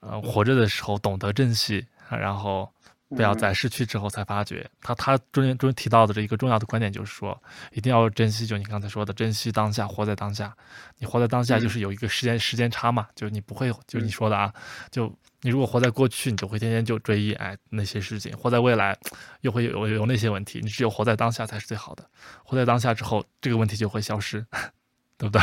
[0.00, 2.72] 呃活着的时候懂得珍惜，然后。
[3.10, 4.68] 不要在失去之后才发觉。
[4.80, 10.52] 他他中间中提到的这一个重要的观点就是说，一定要珍惜，就你刚才说的，珍惜当下，活在当下。
[10.98, 14.52] 你活在当下，就是有一个时间时间差嘛，就你不会，就你说的啊，
[14.90, 18.98] 就你如果活在过去，你就会天天就追忆哎那些事情；活在未来，
[19.42, 20.58] 又会有有那些问题。
[20.60, 22.04] 你只有活在当下才是最好的。
[22.42, 24.44] 活在当下之后，这个问题就会消失，
[25.16, 25.40] 对不对？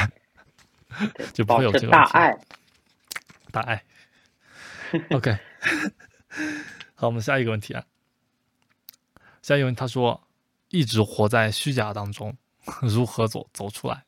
[1.32, 2.38] 就不会有这个大爱，
[3.50, 3.82] 大爱。
[5.12, 5.38] OK。
[6.96, 7.82] 好，我们下一个问题啊。
[9.42, 10.22] 下一个问题，他说
[10.68, 12.36] ：“一直活在虚假当中，
[12.82, 14.04] 如何走走出来？”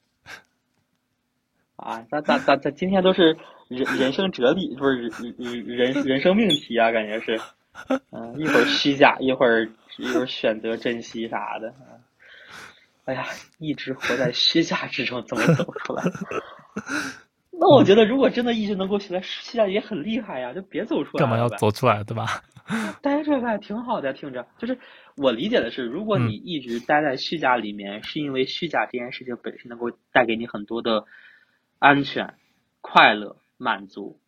[1.77, 7.39] 啊，咱咱咱咱今天都是人人生哲理，不是人人人生命题啊，感觉是。
[8.11, 11.73] 嗯，一会儿虚假，一会儿一会儿选择珍惜啥的。
[13.03, 13.25] 哎呀，
[13.59, 16.03] 一直活在虚假之中，怎么走出来？
[17.51, 21.19] 那我觉得，如果真的一直能够学来虚假，也很厉害呀，就别走出来。
[21.19, 22.25] 干嘛要走出来，对吧？
[23.03, 24.47] 待着呗，挺好的，听着。
[24.57, 24.79] 就是
[25.17, 31.03] 我理解的是，如果你一直待在虚假里面，是因为虚假这件事情本身能够带给你很多的
[31.77, 32.33] 安全、
[32.81, 34.19] 快乐、满足，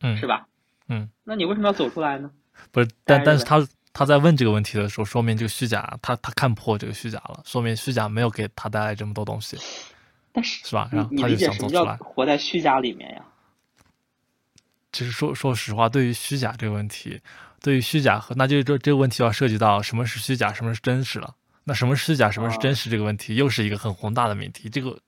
[0.00, 0.46] 嗯，是吧？
[0.88, 2.30] 嗯，那你为什么要走出来呢？
[2.70, 9.56] 不是，但但是他他在问这个问题的时候，说明这个虚假，他他看破这个虚假了，说明虚假没有给他带来这么多东西。
[10.30, 10.90] 但是是吧？
[10.92, 11.96] 然后他就想走出来。
[11.96, 13.24] 活在虚假里面呀。
[14.92, 17.20] 其实说说实话，对于虚假这个问题。
[17.60, 21.34] 对于虚假和，那就这这个问题要涉及到什么是虚假，什么是真实了。
[21.64, 24.68] 那什么是虚假，什么是真实这个问题，又是一个很宏大的命题。
[24.68, 24.98] 这个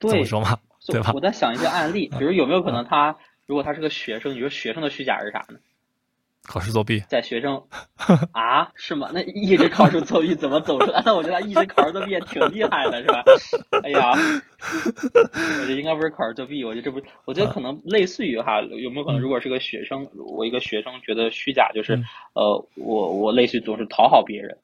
[0.00, 0.58] 怎么说嘛？
[0.90, 1.12] 对吧？
[1.14, 5.58] 我在想一些案例，比如有没有可能他如果他是个学生，你说学生的虚假是啥呢？
[6.42, 7.62] 考试作弊，在学生
[8.32, 8.72] 啊？
[8.74, 9.10] 是吗？
[9.12, 11.02] 那一直考试作弊怎么走出来？
[11.04, 13.22] 那我觉得他一直考试作弊也挺厉害的，是吧？
[13.84, 24.56] 哎呀，我觉得应该不是考试作弊，我觉得这不，我觉得可能类似于哈，有没有可能如果是个学生，我一个学生觉得虚假就是呃，我我类似于总是讨好别人。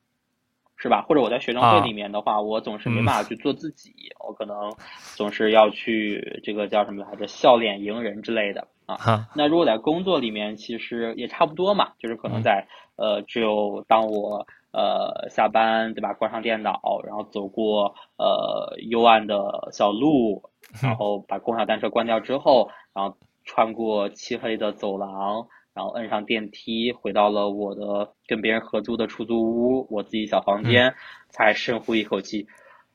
[0.76, 1.04] 是吧？
[1.08, 3.92] 或者我在学生会里面的话，我总是没办法去做自己，
[4.26, 4.72] 我可能
[5.16, 8.96] 总是要去这个叫什么来着，笑脸迎人之类的啊。
[9.34, 20.50] 那如果在工作里面，其实也差不多嘛，就是可能在呃，只有当我呃下班对吧，关上电脑，然后走过呃幽暗的小路，
[20.82, 25.48] 然后把共享单车关掉之后，然后穿过漆黑的走廊。
[25.76, 30.94] 然后摁上电梯，回到了我的跟别人合租的出租屋，我自己小房间，
[31.28, 32.46] 才深呼一口气，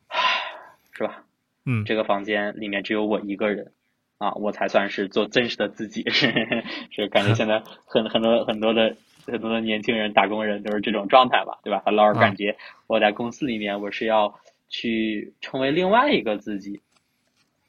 [0.08, 0.18] 唉，
[0.92, 1.24] 是吧？
[1.64, 3.72] 嗯，这个房间里面只有我一个人，
[4.18, 6.10] 啊，我才算是做真实的自己。
[6.10, 6.34] 是
[6.90, 8.96] 是，感觉现在很很多很多的
[9.28, 11.84] 很多的年轻人、打工人都是这种状态吧，对吧？
[11.86, 14.40] 他老是感觉我在公司里面我是要
[14.70, 16.82] 去成为另外一个自己，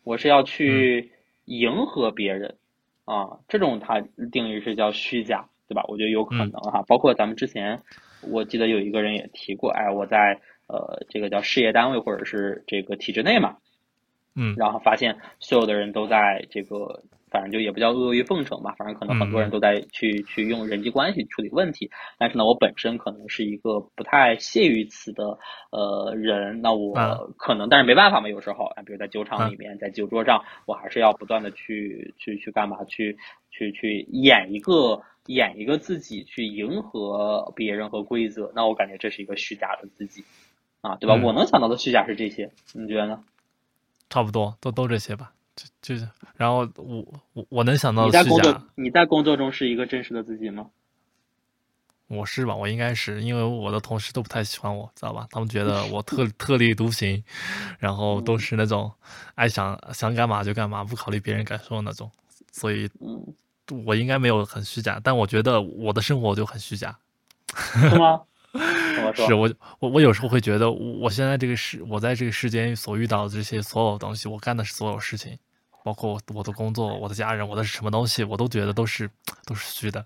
[0.05, 1.11] 我是要去
[1.45, 2.57] 迎合别人
[3.05, 5.85] 啊，这种它定义是叫虚假，对吧？
[5.89, 7.83] 我觉得有可能哈，包括咱们之前
[8.21, 10.41] 我记得有一个人也提过，哎，我在。
[10.69, 13.59] 呃，这个叫事业单位或者是这个体制内嘛，
[14.35, 25.39] 嗯，然后发现所有的人都在这个，反正就也不叫阿谀奉承吧，反正可能很多人都在去去用人际关系处理问题，但是呢，我本身可能是一个不太屑于此的
[25.71, 33.17] 呃人，那我可能，但是没办法嘛，有时候啊，比如在酒场里面，在酒桌上，我还是要不断的去去去干嘛，去
[33.51, 40.23] 去去演一个演一个自己，去迎合别人和规则，那我感觉这是一个虚假的自己。
[40.83, 41.15] 啊，对吧？
[41.15, 43.23] 我能想到的虚假是这些，你觉得呢？
[44.11, 45.33] 差不多，都都这些吧。
[45.55, 50.67] 就就是，然后我我我能想到的虚假，你在工作中是一个真实的自己吗？
[52.09, 52.55] 我是吧？
[52.55, 55.27] 我应该是，因为我的同事都不太喜欢我，知道吧？
[55.31, 57.23] 他们觉得我特 特立独行，
[57.79, 58.93] 然后都是那种
[59.35, 62.11] 爱想想干嘛就干嘛，不考虑别人感受那种。
[62.51, 62.91] 所以，
[63.87, 66.99] 我应该没有很虚假，但我觉得我的生活就很虚假。
[67.57, 68.21] 是吗？
[69.15, 75.39] 是我我我有时候会觉得，我现在这个世，我在这个世间所遇到的这些所有东西，我干的所有事情，
[75.83, 79.09] 包括我的工作、我的家人、我的什么东西，我都觉得都是
[79.47, 80.05] 都是虚的。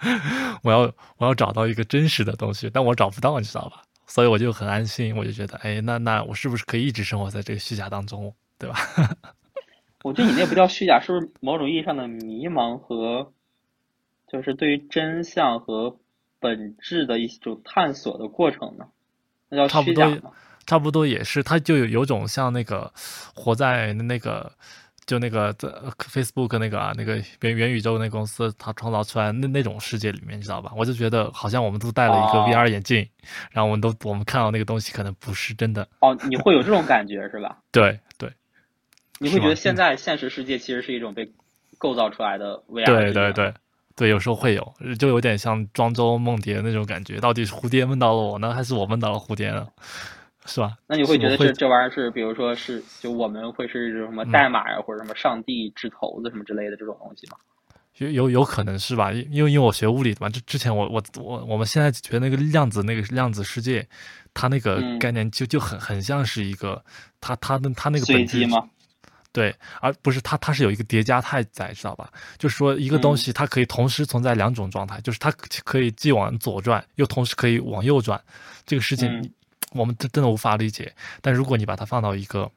[0.62, 3.82] 我要我要找到一个真实的东西，但我找不到，你知道吧？
[4.06, 8.76] 所以我就很安心，我就觉得，哎，那那我是不是可以一直生活在这个虚假当中，对吧？
[10.02, 13.32] 我觉得你那不叫虚假，是不是某种意义上的迷茫和，
[14.26, 15.99] 就是对于真相和。
[16.40, 18.86] 本质的一种探索的过程呢，
[19.48, 20.10] 那叫虚假
[20.66, 22.92] 差不多也是，它就有有种像那个
[23.34, 24.52] 活在那个
[25.04, 30.72] 就那个在 Facebook 那个啊那个元元宇宙那公司，它创造出来那那种世界里面，你知道吧？
[30.76, 33.08] 我就觉得好像我们都戴了一个 VR 眼镜，
[33.50, 35.88] 然后我们都我们看到那个东西可能不是真的。
[36.00, 37.58] 哦，你会有这种感觉是吧？
[37.72, 38.32] 对 对，
[39.18, 41.32] 你会觉得现在现实世界其实是一种被
[41.78, 42.86] 构造出来的 VR。
[42.86, 43.52] 对对对。
[43.96, 47.18] 对，有时候会有，就有点像庄周梦蝶那种感觉。
[47.18, 49.66] 到底是蝴蝶梦到了我呢，还是我梦到了蝴蝶呢？
[50.46, 50.72] 是吧？
[50.86, 57.36] 那你会觉得这这玩意儿是，比如说是，就我们会是什么代码呀，或者什么上帝掷骰子什么之类的这种东西吗？
[57.98, 59.12] 有有有可能是吧？
[59.12, 63.86] 因为因为我学物理的嘛，之之前我我我我们现在觉得那个量子那个量子世界，
[64.32, 66.82] 它那个概念就就很很像是一个，
[67.20, 68.66] 它它的它那个本质吗？
[69.32, 72.12] 对，而不是它，它是有一个叠加态在，知道吧？
[72.36, 78.20] 就是说，一个东西它可以同时存在两种状态，就是它可以既往左转，又同时可以往右转。
[78.66, 79.32] 这个事情
[79.70, 80.92] 我们真真的无法理解。
[81.20, 82.50] 但如果你把它放到一个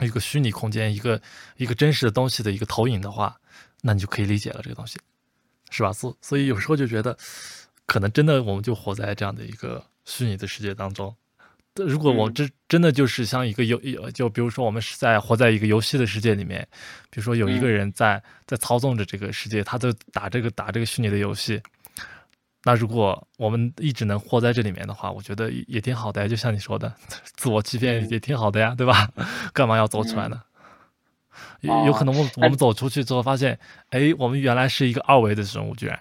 [0.00, 1.20] 一个虚拟空间，一个
[1.58, 3.38] 一个真实的东西的一个投影的话，
[3.82, 4.98] 那你就可以理解了这个东西，
[5.68, 5.92] 是吧？
[5.92, 7.14] 所所以有时候就觉得，
[7.84, 11.14] 可能真的我们就活在这样的一个虚拟的世界当中。
[11.76, 13.80] 如果我这真的就是像一个游，
[14.10, 16.66] 就比如说我们是在活在一个游戏的世界里面，
[17.08, 21.62] 比如说有一个人在在操纵着这个世界，他在打这个打这个虚拟的游戏。
[22.64, 26.28] 那如果我们一直能活在这里面的话，我觉得也挺好的呀。
[26.28, 26.94] 就像你说的，
[27.36, 29.08] 自我欺骗也挺好的呀，对吧？
[29.54, 30.42] 干嘛要走出来呢？
[31.62, 33.58] 有有可能我我们走出去之后发现，
[33.88, 35.98] 哎，我们原来是一个二维的生物，居然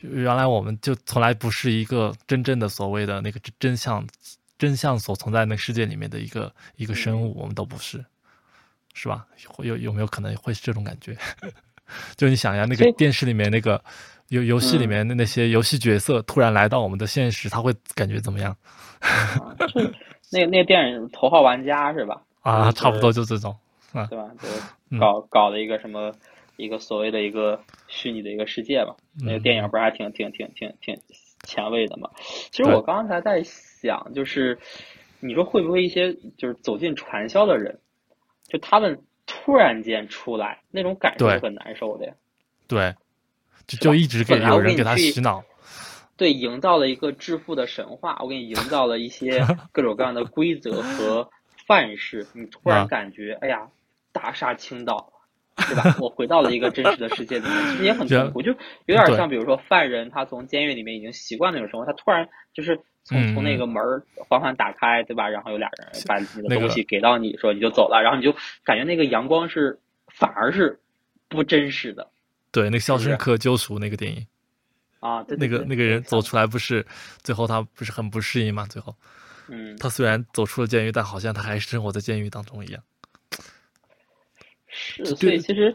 [0.00, 4.04] 原来我们就从来不是一个真正的所谓的那个真相。
[4.62, 8.04] 真相所存在那个世界里面的一个一个生物，我们都不是，
[8.94, 9.26] 是吧？
[9.58, 11.16] 有有没有可能会是这种感觉？
[12.16, 13.82] 就你想呀，那个电视里面那个
[14.28, 18.56] 游游戏里面的那些游戏角色突然来到我们的现实，他会感觉怎么样？
[20.30, 22.22] 那那电影《头号玩家》是吧？
[22.42, 23.56] 啊，差不多就这种，
[23.92, 24.30] 啊，对吧？
[24.38, 26.14] 就搞搞了一个什么
[26.56, 28.94] 一个所谓的一个虚拟的一个世界吧。
[29.18, 30.96] 那个电影不是还挺挺挺挺挺
[31.42, 32.08] 前卫的嘛？
[32.52, 33.42] 其实我刚才在。
[33.82, 34.58] 讲就是，
[35.20, 37.80] 你说会不会一些就是走进传销的人，
[38.46, 42.14] 就他们突然间出来，那种感受很难受的呀。
[42.68, 42.94] 对，
[43.66, 45.42] 就就一直给有人给他洗脑。
[46.16, 51.28] 对，营造了一个致富的神话，我给你营造了一些各种各样的规则和
[51.66, 53.68] 范式，你突然感觉，哎呀，
[54.12, 55.12] 大厦倾倒，
[55.56, 55.96] 对吧？
[56.00, 58.52] 我回到了一个真实的世界里面，其实也很 痛苦，就
[58.86, 62.80] 有点像，比如说犯人他从监狱里面已经习惯那种生活，他突然就是。
[63.04, 63.82] 从从那个门
[64.28, 65.28] 缓缓打开，对吧？
[65.28, 68.34] 然后有俩人把你的东西给到你说你就走了，然后你就
[68.64, 70.80] 感觉那个阳光是反而是
[71.28, 72.08] 不真实的。
[72.50, 74.26] 对，那个《肖申克救赎》那个电影
[75.00, 76.86] 啊，那个那个人走出来不是
[77.22, 78.66] 最后他不是很不适应吗？
[78.68, 78.94] 最后，
[79.48, 82.82] 嗯，他虽然走出了监狱，但好像他还是生活在监狱当中一样。
[84.68, 85.74] 是，所以其实，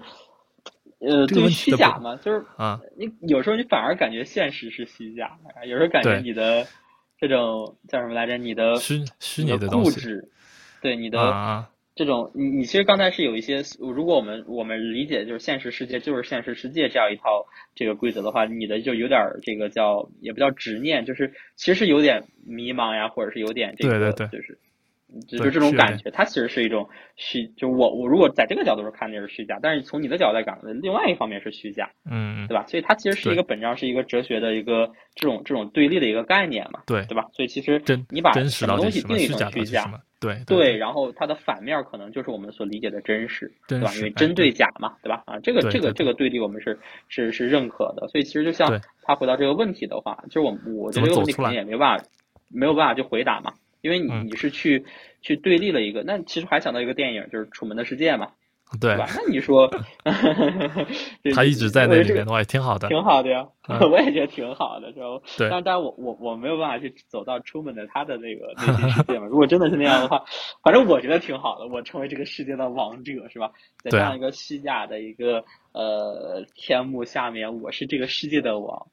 [1.00, 6.66] 呃，对于虚假嘛，就是啊，你有时候你反而感觉现实是虚假，有时候感觉你的
[7.20, 8.38] 这种叫什么来着？
[8.38, 10.30] 你的虚虚拟的固执，
[10.82, 24.60] 对你的这种，你你其实刚才是有一些，如果我们我们理解就是现实世界就是现实世界这样一套这个规则的话，你的就有点这个叫也不叫执念，就是其实是有点迷茫呀，或者是有点这个就是。
[25.28, 27.48] 就就这种感觉，它其实是一种虚。
[27.56, 32.66] 就我我如果在这个角度上看，那是虚假；但是从你的角度来讲，另外一方面是虚假，嗯，对吧？
[32.68, 37.26] 所以它其实是一个本质上是一个哲学的一个这种这种对立的一个概念嘛，对对吧？
[37.32, 39.90] 所以其实你把什么东西定义成虚假，
[40.20, 43.92] 对对，然后它的反面可能就是我们所理解的真实，对吧？
[43.96, 45.24] 因为真对假嘛，对吧？
[45.26, 46.78] 啊，这个这个这个对立我们是
[47.08, 48.08] 是是认可的。
[48.10, 52.06] 所以其实就像他回答这个问题的话，就是我我觉得这个问题肯定也没办法
[52.50, 53.54] 没有办法去回答嘛。
[53.82, 54.86] 因为你你是去
[55.22, 58.32] 去对立了一个，那其实还想到一个电影，就是《楚门的世界》嘛，
[58.82, 59.08] 对吧？
[59.16, 59.70] 那你说，
[61.34, 63.48] 他一直在那里面的话也挺好的，挺好的呀，
[63.92, 65.06] 我也觉得挺好的，是吧？
[65.38, 65.50] 对。
[65.50, 69.26] 但但我我我没有办法去走到出门的他的那个内心世界嘛。
[69.28, 70.24] 如果真的是那样的话，
[70.64, 71.68] 反正我觉得挺好的。
[71.68, 73.52] 我成为这个世界的王者，是吧？
[73.84, 78.88] 在这样一个虚假的一个呃天幕下面，我是这个世界的王。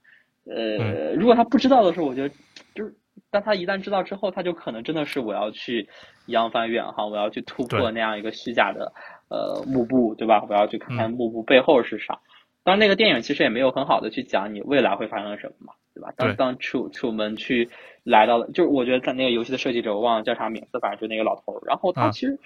[0.46, 2.34] 呃，如果他不知道的时候，我觉得
[2.74, 2.94] 就是。
[3.34, 5.88] 但他一旦知道之后，他就可能真的是我要去
[6.26, 8.92] 扬帆远航，我要去突破那样一个虚假的
[9.28, 10.46] 呃幕布，对吧？
[10.48, 12.20] 我要去看看幕布背后是啥。
[12.62, 16.12] 当然，那个电影其实也没有很好的去讲你未来会发生什么嘛，对吧？
[16.16, 17.68] 当当楚楚门去
[18.04, 21.60] 来到了，就是我觉得在那个游戏的设计者，我忘了叫啥名字，反正就那个老头儿。
[21.66, 22.38] 然后他其实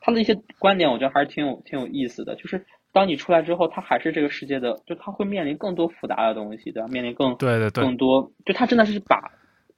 [0.00, 2.34] 他的一些观点，我觉得还是挺有挺有意思的。
[2.34, 6.88] 就是当你出来之后，他还是这个世界的，就他会面临更多复杂的东西，对吧？
[6.88, 9.30] 面临更对对对更多，就他真的是把。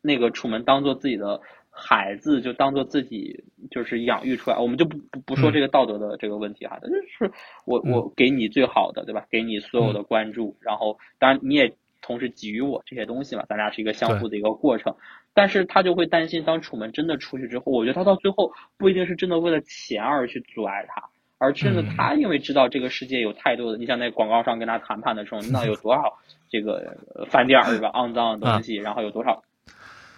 [0.05, 1.41] 那个楚门当做自己的
[1.71, 7.33] 孩子，就当做自己就是养育出来，我们就不不不说这个道德的这个问题哈，就是
[7.65, 9.27] 我我给你最好的，对吧？
[9.31, 14.95] 给你所有的关注，然后当然你也同时给予我这些东西嘛，咱俩是一个相互的一个过程。
[15.33, 21.03] 但是他就会担心，当楚门真的出去之后，我觉得他到最后不一定是真的为了钱而去阻碍他，
[21.39, 27.91] 而真的他因为知道这个世界有太多的，你像那广告上跟他谈判的时候，那有多少这个饭店是吧？
[27.95, 29.43] 肮脏的东西，然后有多少。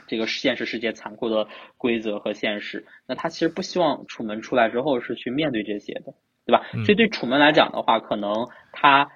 [0.07, 6.67] 这个现实世界残酷的规则和现实，那他其实不希望楚门出来之后是去面对这些的，对吧？
[6.85, 9.11] 所以对楚门来讲的话，可能他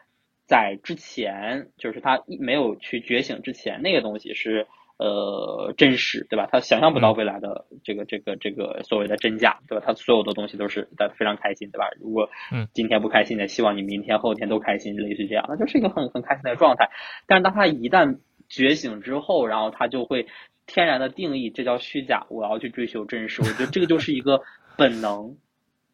[0.47, 4.67] 在之前，就是他没有去觉醒之前，那个东西是
[4.99, 6.49] 呃真实，对吧？
[6.51, 9.85] 他想象不到未来的这个这个这个所谓的真假，对吧？
[9.87, 11.89] 他所有的东西都是他非常开心，对吧？
[12.01, 12.29] 如果
[12.75, 16.91] 今天不开心的，希望你明天后天都开心，类似这样，那就是一个很很开心的状态。
[17.29, 18.19] 但是当他一旦
[18.49, 20.27] 觉醒之后，然后他就会。
[20.73, 22.25] 天然的定义，这叫虚假。
[22.29, 24.41] 我要去追求真实，我觉得这个就是一个
[24.77, 25.37] 本能，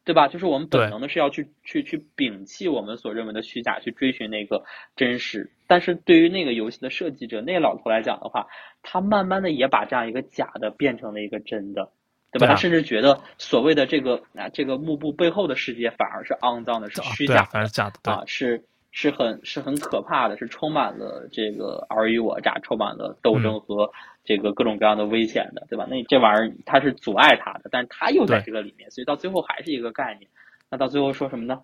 [0.05, 0.27] 对吧？
[0.27, 4.63] 就是我们本能的是要去去去摒弃我们所认为的虚假，去追寻那个
[4.95, 5.49] 真实。
[5.65, 8.45] 但是对于那个游戏的设计者，那个老头来讲的话，
[8.83, 11.89] 他慢慢的也把这样一个假的变成了一个真的，
[12.31, 12.45] 对吧？
[12.45, 18.63] 他甚至觉得所谓的这个啊这个幕布背后的世界反而是肮脏的，是虚假，反而是假的啊，是。
[18.99, 23.91] 是很是很可怕的，是充满了这个尔虞我诈，充满了斗争和
[24.23, 25.85] 这个各种各样的危险的，对吧？
[25.87, 30.31] 那这玩意儿它是阻碍他的，但是他又在这个里面，所以到最后还是一个概念。
[30.71, 31.61] 那到最后说什么呢？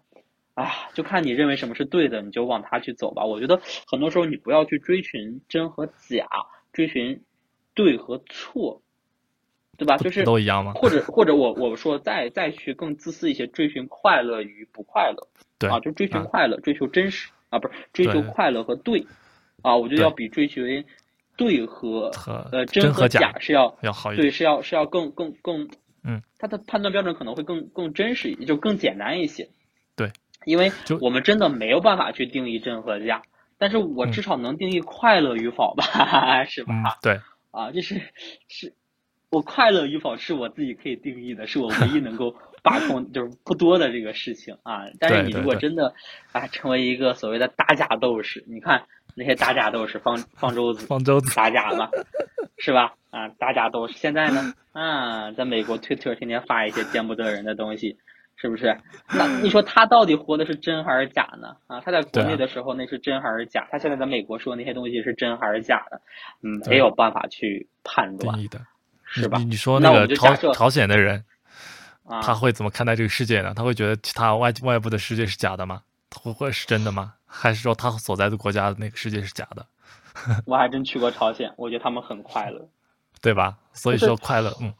[0.54, 3.26] 啊，就看你认为什么是对的，你就往他去走吧。
[3.26, 6.28] 我觉得很多时候你不要去追寻真和假，
[6.72, 7.24] 追寻
[7.74, 8.84] 对和错，
[9.76, 9.98] 对吧？
[9.98, 10.74] 就是都一样吗？
[10.76, 15.28] 或者或者我我说再再去更自私一些，追寻快乐与不快乐。
[15.68, 19.05] 啊，就追求快乐，追求真实啊，不是追求快乐和对，
[19.61, 20.61] 啊，我觉得要比追求
[21.36, 22.11] 对和
[22.51, 25.68] 呃真和假是要要好一点，对，是要是要更更更，
[26.03, 29.49] 嗯，它的判断标准可能会更更真实一些，就更简单一些。
[29.95, 30.11] 对，
[30.45, 33.24] 因为我们真的没有办法去定义真和假，
[33.57, 36.74] 但是我至少能定义快乐与否吧， 是吧？
[37.01, 37.20] 对，
[37.51, 38.01] 啊，就是
[38.47, 38.74] 是
[39.32, 42.36] 我快乐与否是我自己可以定义的，是我唯一能够。
[42.64, 45.93] 把控 就是不多的这个事情啊，但是你如果真的
[46.32, 48.82] 啊成为一个所谓的打假斗士，你看
[49.14, 51.89] 那些打假斗士方方舟子方舟子打假嘛，
[52.57, 52.93] 是吧？
[53.11, 57.97] 啊，打假斗士现在呢啊，在美国 Twitter 天天发一些见不得人的东西，
[58.38, 58.76] 是不是？
[59.14, 61.55] 那你说他到底活的是真还是假呢？
[61.68, 63.68] 啊，他在国内的时候那是真还是假？
[63.70, 66.01] 他现在在美国说那些东西是真还是假的？
[66.41, 68.36] 嗯，没有办法去判断，
[69.05, 69.38] 是吧？
[69.39, 71.24] 你说那个朝朝鲜的人。
[72.22, 73.54] 他会怎么看待这个世界呢？
[73.56, 75.82] 他会觉得其他外外部的世界是假的吗？
[76.22, 77.14] 会会是真的吗？
[77.26, 79.66] 还是说他所在的国家的那个世界是假的？
[80.45, 82.68] 我还真去过朝鲜，我觉得他们很快乐，
[83.22, 83.58] 对吧？
[83.74, 84.72] 所以说快乐，嗯，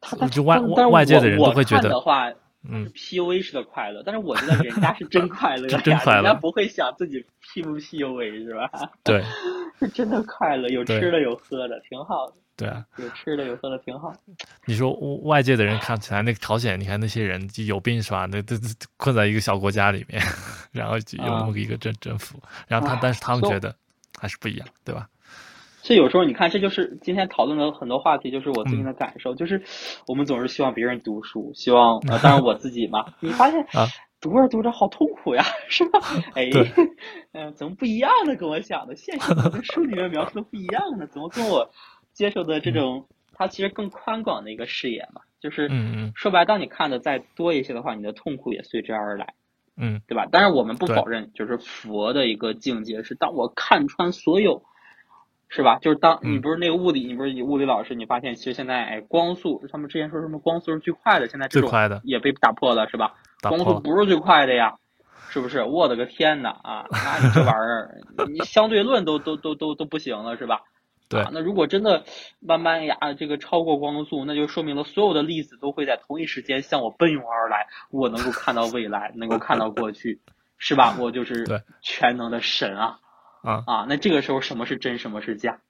[0.00, 2.30] 他就外外界的人都会觉得的话，
[2.68, 8.70] 嗯，PUA 式的快乐，但是我觉得人家是真快乐呀， 真快乐人家不会想自己 P 不 PUA 是吧？
[9.02, 9.24] 对
[9.80, 14.12] 是真的快乐，有吃的有喝的，挺好的，对啊，有吃的有喝的挺好。
[14.64, 14.92] 你说
[15.24, 18.26] 外界的人看起来那个朝鲜，你看那些人就有病是吧？
[18.30, 20.22] 那这这困在一个小国家里面，
[20.72, 23.74] 然后就有那么一个政政府，然后他啊但是他们觉得
[24.18, 25.06] 还是不一样，对吧？
[25.82, 29.62] 这有时候你看，这就是今天讨论的很多话题，就是我最近嗯的感受，就是
[30.08, 33.86] 我们总是希望别人读书，希望呃，当然我自己嘛， 你发现啊
[34.20, 36.00] 读着读着好痛苦呀， 是吧？
[36.34, 36.72] 哎对，
[37.32, 38.34] 嗯、怎么不一样呢？
[38.34, 39.32] 跟我想的，现实
[39.62, 41.06] 书里面描述的不一样呢？
[41.06, 41.70] 怎么跟我
[42.16, 45.20] 接受的这种，它其实更宽广的一个视野嘛？
[45.38, 45.68] 就是
[46.16, 49.34] 说白，当你看的再多一些的话，你的痛苦也随之而来。
[49.76, 50.26] 嗯对吧？
[50.32, 54.62] 但是，我们不否认，就是佛的一个境界是，当我看穿所有，
[55.50, 55.78] 是吧？
[55.82, 61.68] 就是当嗯你不是那个物理，你不是物理老师，你发现其实现在哎，光速，他们之前说什么光速是最快的，现在这种
[62.04, 63.16] 也被打破了，是吧？
[63.42, 64.76] 光速不是最快的呀，
[65.28, 65.62] 是不是？
[65.62, 66.86] 我的个天呐啊！
[66.90, 68.00] 那你这玩意儿，
[68.32, 70.62] 你相对论都都都都都不行了，是吧？
[71.08, 72.04] 对啊，那如果真的
[72.40, 80.20] 慢慢呀，这个超过光速，那就说明了所有的粒子都会在同一时间向我奔涌而来，我能够看到未来，能够看到过去，
[80.58, 80.96] 是吧？
[80.98, 82.98] 我就是全能的神啊
[83.42, 83.86] 啊，啊！
[83.88, 85.60] 那这个时候什么是真，什么是假？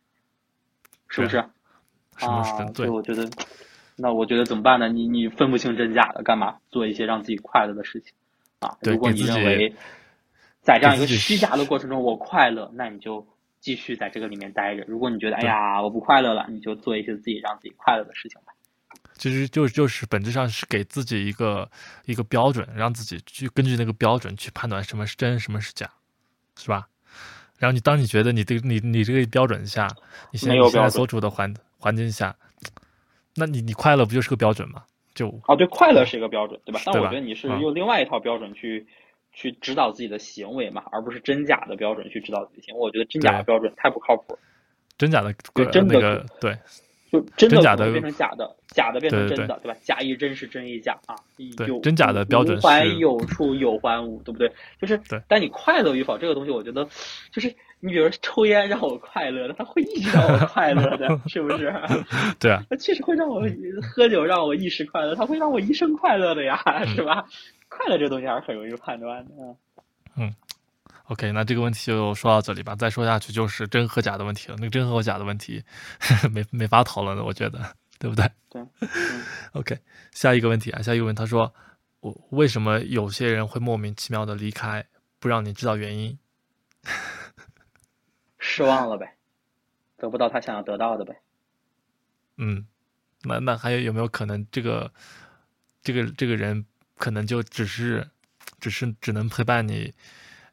[1.09, 1.45] 是不是？
[2.16, 2.70] 什么是真啊？
[2.74, 2.89] 对所以？
[2.89, 3.28] 我觉得，
[3.95, 4.89] 那我觉得怎么办呢？
[4.89, 8.14] 你你分不清真假的，干嘛做一些让自己快乐的事情
[8.61, 8.78] 啊？
[8.80, 9.74] 如果你认为
[10.62, 13.26] 在这样一个虚假的过程中我快乐，那你就
[13.66, 14.84] 继续在这个里面待着。
[14.86, 18.52] 如果你觉得哎呀我不快乐了，你就做一些自己让自己快乐的事情吧。
[19.14, 21.68] 其实就就是本质上是给自己一个
[22.04, 25.90] 一个标准，让自己去根据那个标准去判断什么是真，什么是假，
[26.56, 26.86] 是吧？
[27.58, 29.88] 然后你当你觉得你这个你你这个标准下，
[30.30, 32.36] 你现在现在所处的环环境下，
[33.34, 34.84] 那你你快乐不就是个标准吗？
[35.12, 36.80] 就啊，对，快乐是一个标准，对吧？
[36.84, 38.86] 但我觉得你是啊用另外一套标准去。
[39.37, 42.80] 去指导自己的行为嘛，而不是真假的标准去指导自己行为。
[42.80, 44.39] 我觉得真假的标准太不靠谱，
[44.97, 46.57] 真假的个对真的那个对
[47.12, 49.78] 就真的真假的变成假的，假的变成真的，对吧？
[49.82, 51.14] 假亦真是真亦假啊，
[51.68, 54.51] 有真假的标准无还有处有还无，对不对？
[54.80, 56.89] 就是，但你快乐与否这个东西，我觉得
[57.30, 61.72] 就是你比如说抽烟让我快乐的，它会一直让我快乐的， 是不是？
[62.41, 63.41] 对啊，它确实会让我
[63.82, 67.26] 喝酒让我一时快乐，它会让我一生快乐的呀，嗯是吧？
[67.68, 69.32] 快乐这东西还是很容易判断的。
[70.16, 70.34] 嗯
[71.08, 74.56] OK，那这个问题就说到这里吧，再说下去就是真和假的问题了。
[74.58, 75.62] 那个真和假的问题
[76.32, 78.28] 没没法讨论了，我觉得，对不对？
[78.48, 79.78] 对， 嗯 OK，
[80.10, 81.54] 下一个问题啊，下一个问题，他说，
[82.00, 84.84] 我为什么有些人会莫名其妙的离开，
[85.20, 86.18] 不让你知道原因？
[88.38, 89.16] 失望了呗，
[89.96, 91.20] 得不到他想要得到的呗。
[92.36, 92.66] 嗯，
[93.22, 94.92] 那那还有有没有可能这个
[95.82, 96.66] 这个这个人
[96.97, 98.07] 可能就只是
[98.61, 99.92] 只是只能陪伴你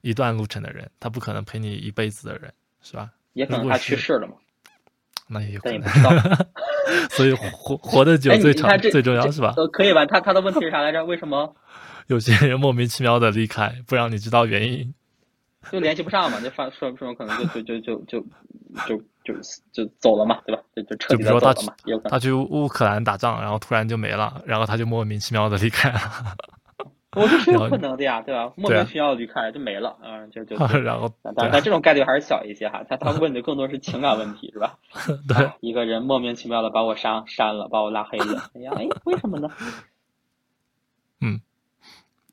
[0.02, 3.10] 一段路程的人，他不可能陪你一辈子的人，是吧？
[3.34, 4.34] 也可能他去世了嘛，
[5.28, 5.82] 那也有可能。
[7.10, 9.54] 所以活活得久最长最重要是吧？
[9.58, 10.06] 呃，可以吧？
[10.06, 11.04] 他他的问题是啥来着？
[11.06, 11.56] 为什么
[12.08, 14.94] 有些人莫名其妙的离开，不让你知道原因。
[15.72, 16.40] 就联系不上嘛？
[16.42, 18.22] 就发说说可能就就就就就
[18.86, 19.34] 就就
[19.72, 20.62] 就走了嘛，对吧？
[20.76, 22.12] 就就彻底就比如说他的走了嘛，有可能。
[22.12, 26.00] 他去乌克兰打仗，然后突然就没了，然后他就莫名其妙的离开了，
[27.16, 28.52] 我这是有可能的呀，对吧？
[28.58, 30.56] 莫名其妙地离开就没了，嗯，就就。
[30.82, 34.78] 然后但但这种概率还是小一些哈，他他问的更多是情感问题，是吧？
[35.28, 39.50] 对啊一个人莫名其妙的把我删删了，把我拉黑了，哎呀，哎，为什么呢？
[41.22, 41.40] 嗯，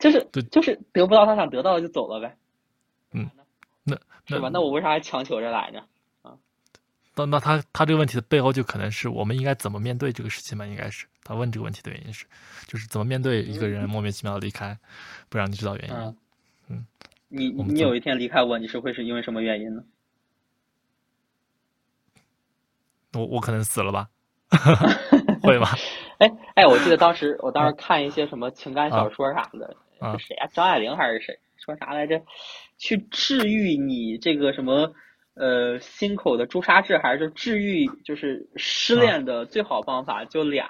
[0.00, 2.34] 就是对就是得不到他想得到的就走了呗，
[3.12, 3.30] 嗯，
[3.84, 3.96] 那
[4.26, 4.48] 是吧？
[4.52, 5.82] 那我为啥还强求着来呢？
[7.16, 10.64] 那那他他这个问题的背后就可能是我们应该怎么面对这个事情嘛？
[10.64, 12.24] 应该是他问这个问题的原因是，
[12.66, 14.78] 就是怎么面对一个人莫名其妙的离开，
[15.28, 15.94] 不让你知道原因。
[15.94, 16.16] 嗯
[16.68, 16.86] 嗯，
[17.28, 19.82] 你你有一天离开我，你是会是因为什么原因呢？
[23.12, 24.08] 我我可能死了吧？
[25.42, 25.68] 会吗？
[26.18, 30.46] 哎哎，我记得当时我当时看一些什么情感小说啥的，啊是谁啊？
[30.52, 32.22] 张爱玲还是谁说啥来着？
[32.80, 34.94] 去治愈你这个什么
[35.34, 40.66] 呃心口的朱砂痣，还是就治愈就是失恋的最好方法就俩，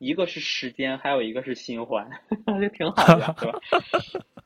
[0.00, 2.10] 一个是时间，还有一个是新欢，
[2.60, 3.60] 就挺好的呀，对吧？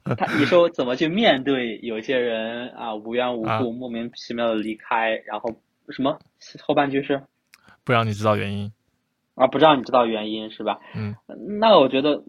[0.15, 5.51] 他你说怎么去面对有些人啊无缘无啊故莫名其妙的离开，然后
[5.89, 6.19] 什么
[6.63, 7.23] 后半句是？
[7.83, 8.71] 不让你知道原因。
[9.37, 10.81] 啊，不让你知道原因是吧？
[10.95, 11.15] 嗯，
[11.61, 12.23] 那我觉得，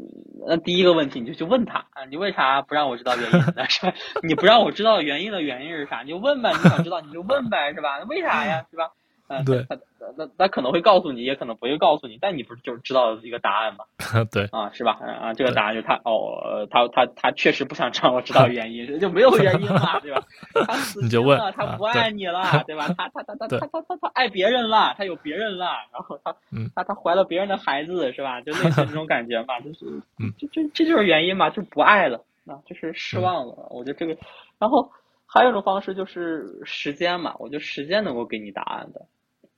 [0.45, 3.65] 那第一个问题你就去问他啊，你为啥不让我知道原因呢？
[3.69, 3.93] 是吧？
[4.23, 6.01] 你不让我知道原因的原因是啥？
[6.03, 7.99] 你就问呗，你想知道你就问呗，是吧？
[8.09, 8.65] 为啥呀？
[8.71, 8.91] 是吧？
[9.27, 9.77] 嗯，对他
[10.17, 13.85] 那那可能会告诉你，也可能不会告诉你，但你不是就是知道一个答案吗？
[14.31, 14.93] 对，啊，是吧？
[15.19, 20.23] 啊，这个答案就是他哦，呃他他他确实不想让我知道 原因，就没有原因嘛， 对吧？
[20.65, 22.87] 他死你就问心了，他不爱你了，对吧？
[22.97, 28.39] 他他他他他他他他爱别人了，他有别人了，然后他嗯他他怀了别人的孩子，是吧？
[28.41, 29.85] 就类似这种感觉嘛，就是
[30.19, 33.67] 嗯这这这就是原因嘛，就不爱了，啊，就是失望了。
[33.71, 34.17] 我觉得这个，
[34.57, 34.89] 然后
[35.25, 39.05] 还有一种方式就是时间嘛，我觉得时间能够给你答案的。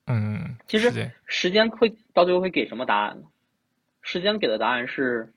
[0.09, 0.91] 嗯，其实
[1.25, 3.27] 时间会到最后会给什么答案呢？
[4.01, 5.31] 时间给的答案是，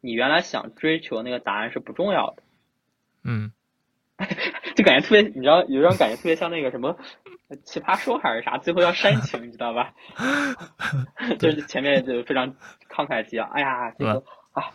[0.00, 2.42] 你原来想追求那个答案是不重要的，
[3.22, 3.52] 嗯，
[4.74, 6.96] 就感觉特别，你知道，有种感觉特别像那个什么
[7.64, 9.94] 《奇葩说》还是啥，最后要煽情， 你知道吧？
[11.38, 12.54] 就是前面就非常
[12.88, 14.70] 慷慨激昂，哎呀，这个啊，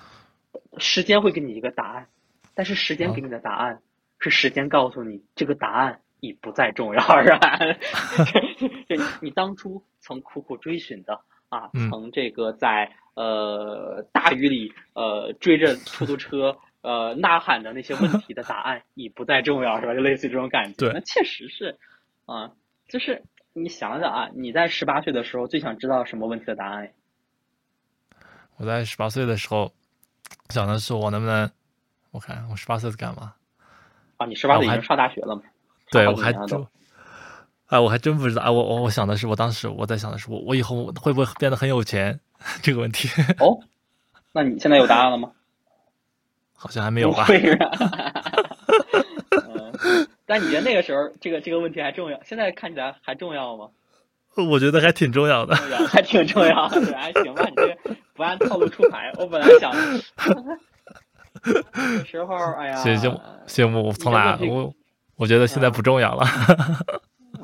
[0.77, 2.07] 时间会给你一个答案，
[2.53, 3.81] 但是时间给你的答案
[4.19, 7.57] 是时间告诉你这个答案已不再重要， 是吧？
[8.87, 19.93] 就你你当初曾苦苦追寻的啊，嗯曾这个在呃大雨里呃追着出租车呃呐喊的那些问题的答案已不再重要，是吧？
[19.93, 20.77] 就类似于这种感觉。
[20.77, 21.77] 对那确实是
[22.25, 22.51] 啊，
[22.87, 26.91] 就是你想想啊，你在十八岁的时候最想知道什么问题的答案？
[28.57, 29.71] 我在十八岁的时候
[30.49, 31.49] 想的是我能不能，
[32.11, 33.33] 我看我十八岁在干嘛？
[34.17, 35.43] 啊，你十八岁已经上大学了嘛？
[35.91, 36.67] 对，我还真
[37.67, 38.41] 哎，我还真不知道。
[38.41, 42.19] 哎，我我我想的是，我当时我在想的是，我我以后会不会变得很有钱
[42.61, 43.07] 这个问题，
[43.39, 43.59] 哦，
[44.31, 45.31] 那你现在有答案了吗？
[46.55, 47.25] 好像还没有吧？
[50.25, 52.19] 但你觉得那个时候这个这个问题还重要？
[52.23, 53.69] 现在看起来还重要吗？
[54.35, 55.55] 我觉得还挺重要的。
[55.87, 57.45] 还挺重要的，还行吧？
[57.49, 57.77] 你这
[58.13, 59.71] 不按套路出牌，我本来想，
[61.73, 63.11] 那时候哎呀，谢谢
[63.47, 64.73] 谢幕，我从来我
[65.19, 66.25] 我觉得现在不重要了。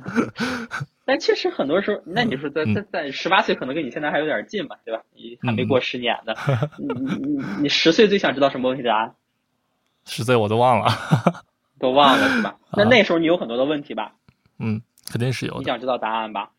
[1.05, 5.03] 但确实很多时候，那你说在嗯在在十八岁可能跟你现在还有点近吧，对吧？
[5.13, 6.33] 你还没过十年呢，
[6.79, 9.13] 你你你你十岁最想知道什么问题答案？
[10.07, 10.87] 十岁我都忘了。
[11.77, 12.57] 都忘了是吧？
[12.77, 14.13] 那啊那时候你有很多的问题吧？
[14.57, 15.57] 嗯，肯定是有。
[15.59, 16.51] 你想知道答案吧？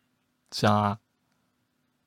[0.51, 0.97] 想啊，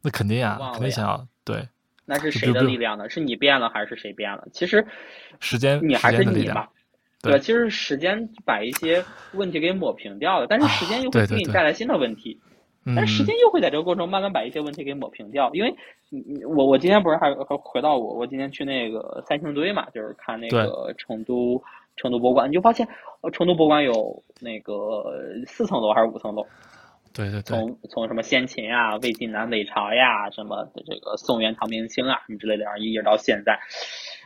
[0.02, 1.26] 那肯定啊肯定想要。
[1.44, 1.68] 对，
[2.06, 3.10] 那是谁的力量呢？
[3.10, 4.46] 是你变了还是谁变了？
[4.52, 4.86] 其实
[5.40, 6.70] 时间你还是你吧。。
[7.22, 7.38] 对吧？
[7.38, 12.40] 其实时间把一些问题给抹平掉了，但是时间又会给你带来新的问题。
[12.86, 15.74] 嗯，但是时间又会在这个过程中慢慢把一些问题给抹平掉，因为
[16.08, 21.62] 你你我我今天不是还还回到我我今天去那个三星堆嘛，就是看那个成都
[21.96, 22.88] 成都博物馆，你就发现
[23.20, 25.04] 呃成都博物馆有那个
[25.46, 26.46] 四层楼还是五层楼，
[27.12, 33.60] 对对对，从从什么先秦啊、魏晋南北朝呀、什么的这个宋元唐明清啊什么之类的，然后一直到现在，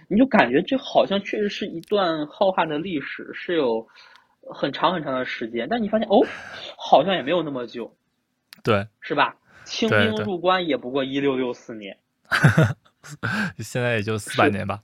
[0.08, 3.86] 你就感觉这好像确实是一段浩瀚的历史，是有
[4.52, 6.26] 很长很长的时间，但你发现哦，
[6.76, 7.94] 好像也没有那么久。
[8.62, 9.36] 对，是吧？
[9.64, 11.96] 清对对兵入关也不过一六六四年，
[13.58, 14.82] 现在也就四百年吧。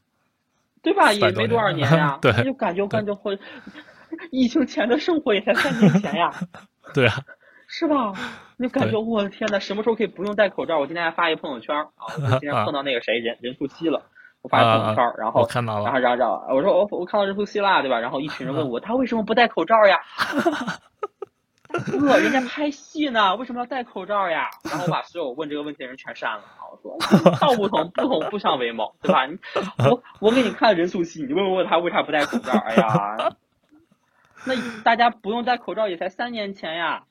[0.83, 1.13] 对吧？
[1.13, 3.39] 也没多少年年呀 对你就感觉我感觉会，
[4.31, 6.33] 疫情前的生活也才三年前呀，
[6.95, 7.23] 对啊，
[7.67, 8.15] 是吧？
[8.57, 10.79] 你就感觉我的天呐，什么时候可以不用戴口罩？
[10.79, 11.89] 我今天还发一朋友圈啊，
[12.23, 14.07] 我今天碰到那个谁任任素汐了，
[14.43, 17.99] 我发了朋友圈，然后看到了，然后然后我说我我看到任素汐啦，对吧？
[18.01, 20.01] 然后一群人问我 他为什么不戴口罩呀？
[21.71, 24.51] 哥，人家拍戏呢，为什么要戴口罩呀？
[24.65, 26.67] 然后我把所有问这个问题的人全删了啊！
[26.73, 26.99] 我说
[27.39, 29.27] 道不同，不同不相为谋，对吧？
[29.27, 29.39] 你
[29.79, 32.53] 我我给你看任素汐，你问问他为啥不戴口罩？
[32.59, 33.17] 哎呀，
[34.47, 37.05] 那大家不用戴口罩也才三年前呀。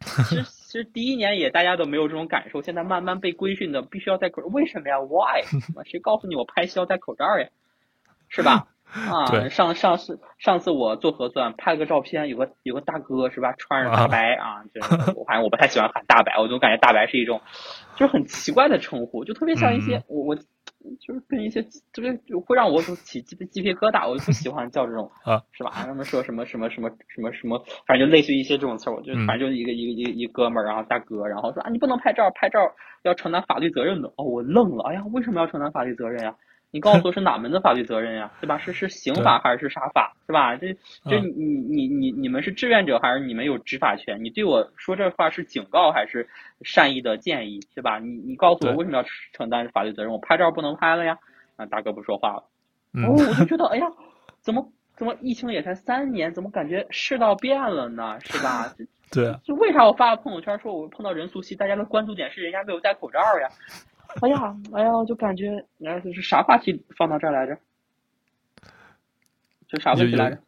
[0.00, 0.44] 其实
[0.74, 5.44] 其实第一年也大家都没有这种感受，现在慢慢被规训的必须要戴口罩，为什么呀？Why？
[5.86, 7.48] 谁告诉你我拍戏要戴口罩呀？
[8.28, 8.73] 是吧？
[9.10, 17.40] 啊，对上上次上次我做核酸拍了个照片，有个有个大哥是吧，穿着大白啊，就是我反正我不太喜欢喊大白，我总感觉大白是一种
[17.96, 20.36] 就是很奇怪的称呼，就特别像一些、嗯我我
[21.00, 21.62] 就是跟一些
[21.94, 25.70] 特别就会让我起鸡皮鸡皮疙瘩，我就不喜欢叫这种 啊，是吧？
[25.72, 32.58] 他们说什么什么什么什么什么，反正就类似于一些这种词儿，我就嗯反正就是一个一个一个一哥们儿，然后大哥，然后说啊你不能拍照，拍照
[33.02, 34.08] 要承担法律责任的。
[34.16, 36.34] 哦，我愣了，哎呀，为什么要承担法律责任呀？
[36.74, 38.28] 你告诉我是哪门子法律责任呀？
[38.40, 38.58] 对吧？
[38.58, 40.12] 是是刑法还是啥法？
[40.26, 40.56] 是吧？
[40.56, 40.74] 这
[41.08, 41.32] 这嗯
[41.70, 44.24] 你你你你们是志愿者还是你们有执法权？
[44.24, 46.28] 你对我说这话是警告还是
[46.62, 47.60] 善意的建议？
[47.76, 48.00] 对吧？
[48.00, 50.10] 你你告诉我为什么要承担法律责任？
[50.10, 51.16] 我拍照不能拍了呀？
[51.54, 52.42] 啊，大哥不说话了。
[52.92, 53.86] 嗯哦，我就觉得，哎呀，
[54.40, 58.18] 怎么怎么疫情也才三年，怎么感觉世道变了呢？
[58.24, 58.74] 是吧？
[58.76, 58.84] 这
[59.22, 63.48] 对啊，就为啥我发个朋友圈说我碰到任素汐，大家的关注点是人家没有戴口罩呀？
[64.20, 65.50] 哎呀，哎呀，我就感觉，
[65.84, 67.58] 哎，就是啥话题放到这儿来着？
[69.66, 70.38] 就啥问题来着？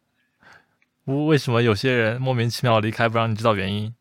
[1.05, 3.93] 为为什么有些人莫名其妙离开不让你知道原因？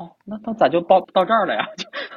[0.00, 1.68] 哦，那那咋就到到这儿了呀？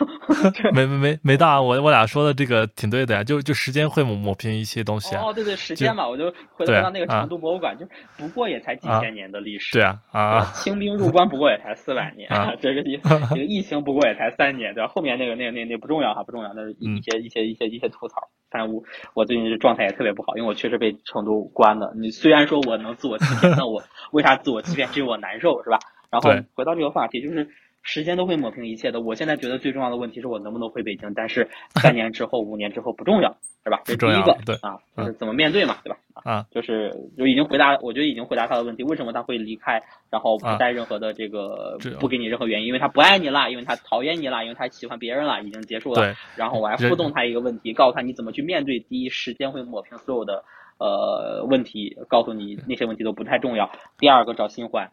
[0.72, 5.22] 没没没没大，我我俩说的这个挺对的呀，就就时间会抹抹平一些东西啊。
[5.26, 7.86] 哦，对对，时间嘛，我就回到那个成都博物馆，就
[8.18, 9.74] 不过也才几千年的历史。
[9.74, 12.30] 对啊啊， 清兵入关不过也才四百年，
[12.62, 12.98] 这个疫
[13.32, 14.88] 这个疫情不过也才三年，对吧？
[14.88, 18.30] 后面那个那个那那不重要哈，不重要，那是一些一些一些一些吐槽。
[18.50, 18.82] 但我
[19.14, 21.92] 我最近这状态也特别不好，因为我确实被成都关了。
[21.98, 24.88] 你虽然说我能自我欺骗，那我为啥自我欺骗？
[24.94, 25.80] 只有我难受是吧？
[26.10, 27.50] 然后回到这个话题，就是。
[27.84, 29.02] 时间都会抹平一切的。
[29.02, 33.82] 我现在觉得最重要的问题是我能不能回北京，但是三年之后、 五年之后不重要，是吧？
[33.86, 35.98] 这是第一个，对啊，就是怎么面对嘛，对吧？
[36.24, 46.16] 啊，就是就已经回答，我觉得已经回答他的问题，为什么他会离开，然后不带任何的这个，不给你任何原因，因为他不爱你了，因为他讨厌你了，因为他喜欢别人了，已经结束了。
[46.38, 48.80] 然后我还互动他一个问题，告诉他你怎么去面对。
[48.80, 50.46] 第一，时间会抹平所有的
[50.78, 53.70] 呃问题，告诉你那些问题都不太重要。
[53.98, 54.92] 第二个，找新欢，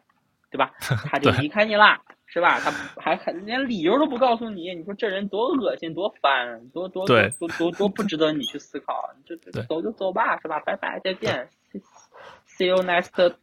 [0.51, 0.73] 对吧？
[1.09, 2.01] 他就离开你啦。
[2.33, 2.59] 是吧？
[2.61, 2.71] 他
[3.01, 8.93] 还还连理由都不告诉你，你说这人多恶心，多烦，多多多多多多不值得你去思考。
[9.25, 10.59] 就走就走吧，是吧？
[10.65, 11.49] 拜拜，再见。
[12.57, 13.33] See you next，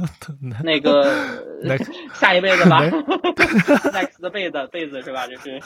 [0.64, 1.04] 那个
[2.14, 2.80] 下一辈子吧。
[3.92, 5.26] Next 的辈子辈子是吧？
[5.28, 5.60] 就是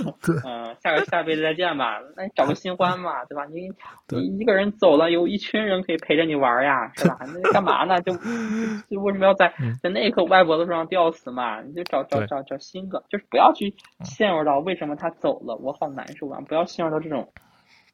[0.45, 2.01] 嗯，下个下辈子再见吧。
[2.17, 3.47] 那你找个新欢嘛，对吧？
[3.47, 3.71] 你
[4.09, 7.19] 你一个人走了，有一群人可以陪着你玩呀，是吧？
[7.43, 8.01] 那干嘛呢？
[8.03, 8.13] 就
[8.91, 11.61] 就为什么要在在那棵歪脖子上吊死嘛？
[11.63, 13.75] 你就找找找找新的，就是不要去
[14.05, 16.41] 陷入到为什么他走了，我好难受啊！
[16.47, 17.33] 不要陷入到这种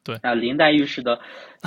[0.03, 1.19] 对啊林黛玉式的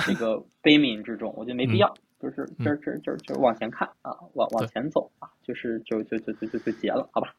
[0.05, 1.87] 这个悲悯之中，我觉得没必要。
[1.87, 7.33] 就是就是就是就是就是往前看啊，往往前走啊，就是就就就就就就结了，好吧？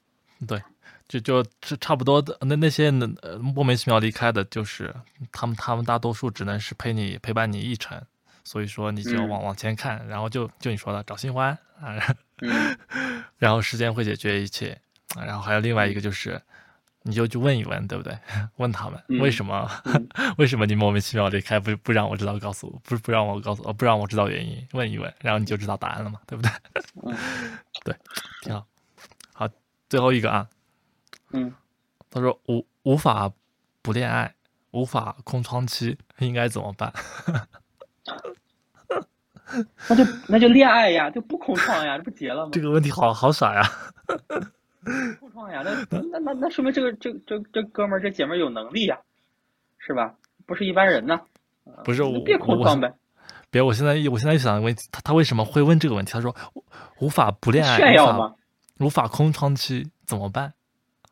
[0.49, 0.61] 对，
[1.07, 2.91] 就就这差不多的那那些
[3.23, 4.95] 呃莫名其妙离开的，就是
[5.31, 8.01] 他们他们大多数只能是陪你陪伴你一程，
[8.43, 11.51] 所以说你就往往前看，然后就就你说的找新欢
[11.81, 11.95] 啊，
[13.37, 14.81] 然后时间会解决一切，
[15.17, 16.41] 然后还有另外一个就是。
[17.03, 18.17] 你就去问一问，对不对？
[18.57, 19.69] 问他们为什么？
[20.37, 21.59] 为什么你莫名其妙离开？
[21.59, 24.67] 不不让我知道，告诉我，不不让我告诉，不让我知道原因。
[24.73, 26.51] 问一问，然后你就知道答案了嘛，对不对？
[27.85, 27.97] 对，
[28.43, 28.67] 挺好。
[29.33, 29.49] 好，
[29.89, 30.47] 最后一个啊。
[31.33, 31.53] 嗯。
[32.11, 33.31] 他说无无法
[33.83, 34.35] 不恋爱，
[34.73, 36.93] 无法空窗期，应该怎么办？
[39.89, 42.51] 那就那就恋爱呀，就不空窗呀，这不结了吗？
[42.53, 43.63] 这个问题好好傻呀。
[45.21, 48.99] 空窗呀，那那那那说明这个这这这哥们儿这姐们儿有能力呀，
[49.79, 50.15] 是吧？
[50.47, 51.21] 不是一般人呢。
[51.85, 52.93] 不是我别空窗呗。
[53.51, 56.13] 别，我现在我现在想问他，他为什么会问这个问题？
[56.13, 56.35] 他说
[56.99, 58.35] 无法不恋爱，炫耀吗？
[58.79, 60.53] 无法空窗期怎么办？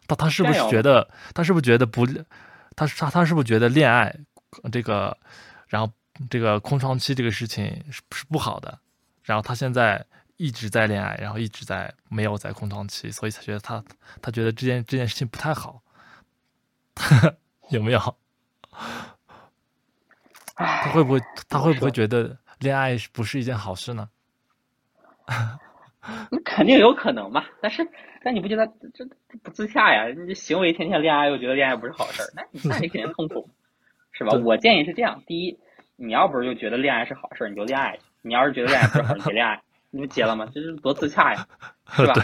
[0.06, 2.06] 他他是不是觉得他是不是觉得不？
[2.74, 4.14] 他他他是不是觉得恋爱
[4.72, 5.16] 这个，
[5.68, 5.92] 然后
[6.30, 8.78] 这个空窗期这个事情是是不好的？
[9.22, 10.04] 然后他现在。
[10.38, 13.84] 一直在恋爱，然后一直在没有在空窗期，所以才觉得他
[14.22, 15.82] 他觉得这件这件事情不太好，
[17.70, 18.00] 有没有？
[20.54, 24.08] 他会不会他会不会觉得恋爱不是一件好事呢？
[26.30, 27.86] 那肯定有可能嘛，但是
[28.22, 30.06] 但你不觉得这这不自洽呀？
[30.26, 33.50] 你行为天天恋爱，又觉得恋爱不是好事儿，那你那你肯定痛苦，
[34.12, 34.32] 是吧？
[34.44, 35.58] 我建议是这样：第一，
[35.96, 39.60] 你要不是就觉得恋爱是好事儿，你就恋爱去；你要是觉得恋爱不是好事，你别恋爱。
[39.90, 40.46] 你们结了吗？
[40.52, 41.46] 这是多自洽呀，
[41.92, 42.14] 是吧？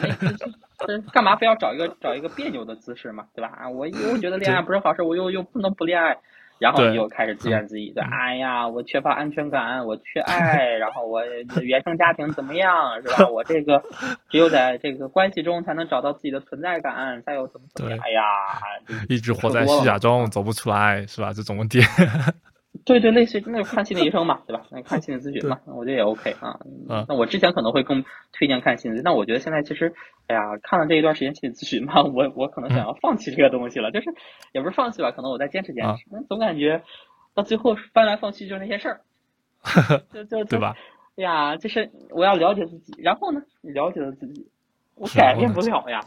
[0.86, 3.48] 这干嘛非要找一个找一个别扭的姿势嘛，对吧？
[3.56, 6.16] 啊，我又觉得恋爱不是好事，我又又不能不恋爱，
[6.58, 11.24] 然后你又开始自怨自艾，对，哎呀，我缺乏安全感，我缺爱，然后我
[11.62, 13.26] 原生家庭怎么样，是吧？
[13.28, 13.82] 我这个
[14.28, 18.00] 只有在这个关系中才能找到自己的存在感，才有怎么怎么样？
[18.04, 18.22] 哎呀，
[19.08, 21.32] 一直活在虚假中走不出来，是吧？
[21.32, 21.80] 这种问题。
[22.84, 24.66] 对对，类似那就看心理医生嘛，对吧？
[24.70, 26.60] 那看心理咨询嘛，我觉得也 OK 啊。
[27.08, 29.94] 那我之前可能会更推荐看心理，但我觉得现在其实，
[30.26, 33.90] 哎呀，看了这一段时间心理咨询嘛，我我可能想要放弃这个东西了。
[33.90, 34.14] 就是
[34.52, 36.04] 也不是放弃吧，可能我再坚持坚持。
[36.10, 36.82] 那总感觉
[37.34, 39.00] 到最后翻来覆去就是那些事儿，
[40.12, 40.76] 就就对吧？
[41.16, 44.46] 哎呀，就是我要了解自己，然后呢，你了解了自己，
[44.96, 46.00] 我改变不了呀。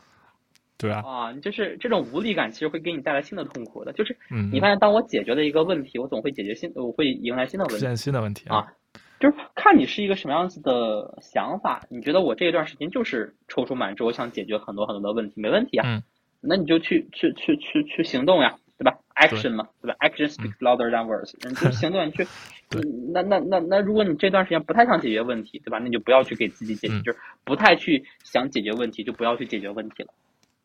[0.78, 3.94] 对啊，啊，就是这种无力感，其实会给你带来新的痛苦的。
[3.94, 4.16] 就是，
[4.52, 7.80] 你发现当我解决了一个问题，我总会解决新，我会迎来新的问题。
[7.80, 8.74] 出现新的问题啊，
[9.20, 11.86] 就是看你是一个什么样子的想法。
[11.90, 15.88] 你觉得我这一段时间就是踌躇满志，我想解决很多很多的问题，没问题啊。
[15.88, 16.04] 嗯。
[16.40, 21.34] 那你就去去去去去行动呀，对吧？Action 嘛，对吧？Action speaks louder than words。
[21.44, 22.28] 你就行动，你去。
[23.12, 25.80] 那那那那，如果你这段时间不太想解决问题，对吧？
[25.80, 30.10] 那你就不要去给自己解决，就是不太去想解决问题，就不要去解决问题了。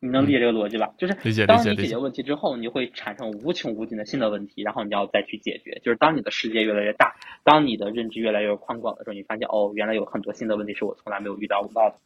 [0.05, 0.93] 你能理解这个逻辑吧？
[0.99, 1.15] 就是
[1.47, 5.81] 当你解决问题之后，你会产生无穷无尽的新的问题，然后你要再去解决。
[5.85, 11.97] 就是当你的世界越来越大，当你的认知越来越宽广的时候，你发现哦，原来有很多新的问题是我从来没有遇到到的，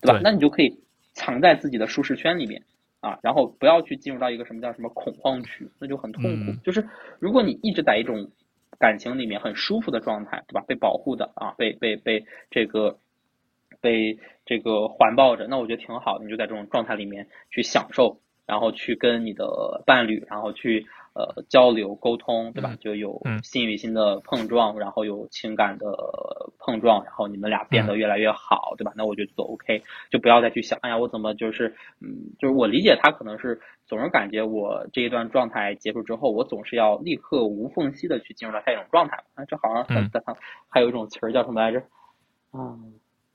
[0.00, 0.20] 对吧？
[0.24, 0.80] 那你就可以
[1.12, 2.62] 藏在自己的舒适圈里面
[3.00, 6.52] 啊，然后不要去进入到一个什么叫什么恐慌区，那就很痛苦。
[6.52, 6.88] 嗯就是
[7.18, 8.30] 如果你一直在一种
[8.78, 10.64] 感情里面很舒服的状态，对吧？
[10.66, 12.98] 被保护的啊，被被被这个
[13.84, 16.24] 被这个环抱着，那我觉得挺好的。
[16.24, 22.70] 你就在这种状态里面去享受，然后去跟你的伴侣，然后去呃交流沟通，对吧？
[22.72, 25.86] 嗯就有嗯心与心的碰撞，然后有情感的
[26.58, 28.92] 碰撞，然后你们俩变得越来越好，对吧？
[28.96, 39.22] 那我觉得都 OK，就不要再去想，哎呀，我怎么就是嗯，就是我理解他可能是总是感觉我这一段状态结束之后，我总是要立刻无缝隙的去进入到下一种状态。
[39.34, 40.36] 啊，这好像很嗯还
[40.68, 41.82] 还有一种词儿叫什么来着？
[42.50, 42.78] 啊，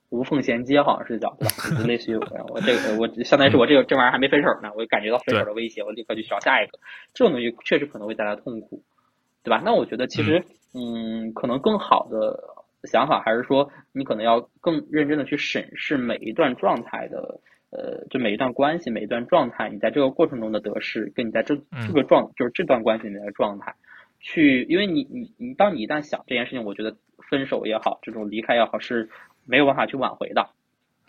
[0.09, 1.83] 无缝衔接好像是叫对吧？
[1.87, 6.79] 类似于我我这个我相当于是我这个这玩意儿还没分手呢，我感觉到分手的威胁，我立刻去找下一个。
[7.13, 8.83] 这种东西确实可能会带来痛苦，
[9.43, 9.61] 对吧？
[9.63, 10.43] 那我觉得其实
[10.73, 12.43] 嗯，可能更好的
[12.83, 17.39] 想法还是说，你可能要更认真的去审视每一段状态的。
[17.71, 23.75] 呃，就每一段关系，每一段状态，你在这个过程中的得失，跟你在这嗯这个状，就是这段关系里面的状态，
[24.19, 26.97] 去，因为你你你，当你一旦想这件事情，我觉得
[27.29, 29.07] 分手也好，这种离开也好，是
[29.49, 30.49] 没有办法去挽回的。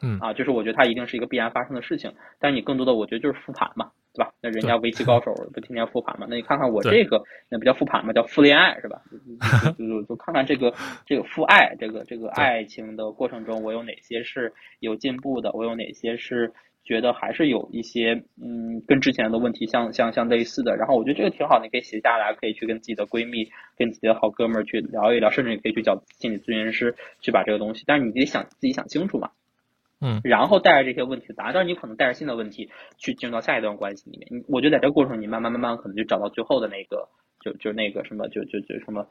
[0.03, 4.32] 嗯啊，就是我觉得它一定是一个必然发生的事情，但你更多的我觉得就是复盘嘛，对吧？
[4.41, 6.26] 那人家围棋高手不天天复盘嘛？
[6.30, 9.03] 那你看看我这个，那不叫复盘嘛，叫复恋爱是吧？
[9.11, 10.72] 就就就就看看这个
[11.05, 16.51] 这个复爱，这个这个爱情的过程中，我有哪些是有进步的，我有哪些是
[16.85, 29.31] 觉得还是有一些嗯跟之前的问题相相相类似的，然后我觉得这个挺好，你可以写下来，可以去跟自己的闺蜜、跟自己的好哥们儿去聊一聊，甚至你可以去找心理咨询师去把这个东西，但是你得想自己想清楚嘛。
[30.03, 34.28] 嗯然后带着这些问题的答案，当然你可能带着新的问题去进入到下一段关系里面。
[34.31, 37.07] 你我觉得在这个过程中，你慢慢慢慢可能就找到最后的那个，
[37.45, 39.07] 就就那个什么，就就就什么，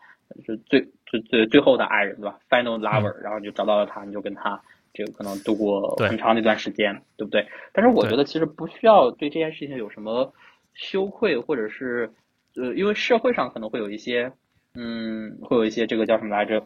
[0.47, 4.59] 就最最最最后的爱人，对吧？Final lover，、然后你就找到了他，你就跟他
[4.93, 7.47] 这个可能度过很长的一段时间，对不对？
[7.73, 10.33] 但是我觉得其实不需要对这件事情有什么
[10.73, 12.11] 羞愧，或者是
[12.55, 14.31] 呃，因为社会上可能会有一些，
[14.75, 16.65] 嗯，会有一些这个叫什么来着？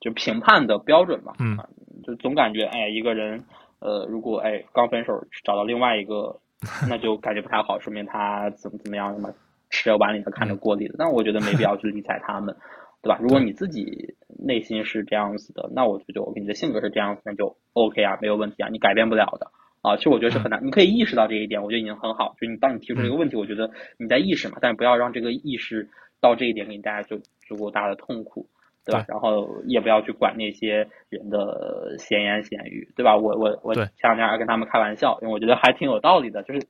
[0.00, 1.68] 就评判的标准嘛，嗯啊，
[2.02, 3.44] 就总感觉哎，一个人，
[3.80, 6.40] 呃，如果哎刚分手找到另外一个，
[6.88, 9.30] 那就感觉不太好，说明他怎么怎么样的嘛，
[9.68, 10.94] 吃着碗里的看着锅里的。
[10.96, 12.56] 但我觉得没必要去理睬他们，
[13.02, 13.18] 对吧？
[13.20, 19.50] 如果你自己内心是这样子的，那我觉得我跟你的性格是这样子，那就 OK 啊，没有问题啊，你改变不了的。
[19.82, 22.36] 啊，其实我觉得是很难，你可以意识到这一点，我觉得已经很好。
[22.40, 25.88] 就你当你提出这个问题，我觉得你在意识嘛，但是不要让这个意识
[26.20, 28.46] 到这一点给你带来就足够大的痛苦。
[28.82, 29.02] 对吧？
[29.02, 33.14] 对然后也不要去管那些人的闲言闲语，对吧？
[33.14, 36.66] 我我我前两天还跟他们开玩笑，因为我觉得还挺有道理的，就是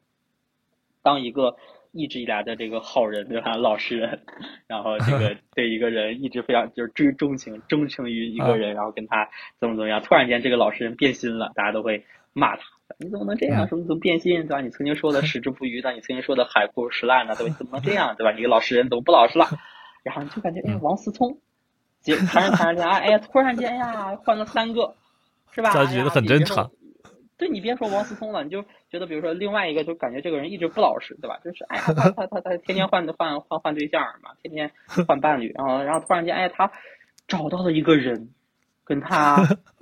[1.03, 1.55] 当一个
[1.93, 3.57] 一直以来的这个好人，对吧？
[3.57, 4.21] 老实人，
[4.67, 9.29] 然后这个 对一个人一直非常就是追钟情、钟情于一个人，然后跟他
[9.59, 12.63] 怎么怎么样，突然间这个老实人变心了，大家都会骂他。
[12.99, 13.65] 你怎么能这样？
[13.67, 14.61] 嗯说你怎么变心，对吧？
[14.61, 18.33] 你曾经说的 矢志不渝的，你曾经说的海枯石烂的，对怎么能这样，对吧？
[18.33, 19.47] 你一个老实人怎么不老实了？
[20.03, 21.39] 然后你就感觉，哎，王思聪，
[22.01, 24.95] 结谈着谈着恋爱，哎呀，突然间，哎呀，换了三个，
[25.53, 25.73] 是吧？
[25.73, 26.71] 大家觉得很正常。
[27.41, 31.41] 对你别说王思聪了，你就觉得比如说另外一个，就感觉这个人一直不老实，对吧？
[31.43, 34.71] 就是哎呀，他他他他天天换换换换对象嘛，天天
[35.09, 36.71] 换伴侣，然后然后突然间，哎，他
[37.27, 38.29] 找到了一个人，
[38.85, 39.39] 跟他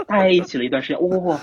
[0.06, 1.40] 待一起了一段时间，哇、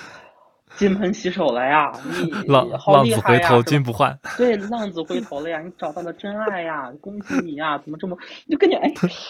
[0.77, 1.91] 金盆洗手了呀！
[2.21, 4.17] 你 浪好浪子回头金不换。
[4.37, 5.61] 对，浪子回头了呀！
[5.63, 6.91] 你找到了真爱呀！
[6.99, 7.77] 恭喜你呀！
[7.79, 8.89] 怎么这么，你就感觉哎，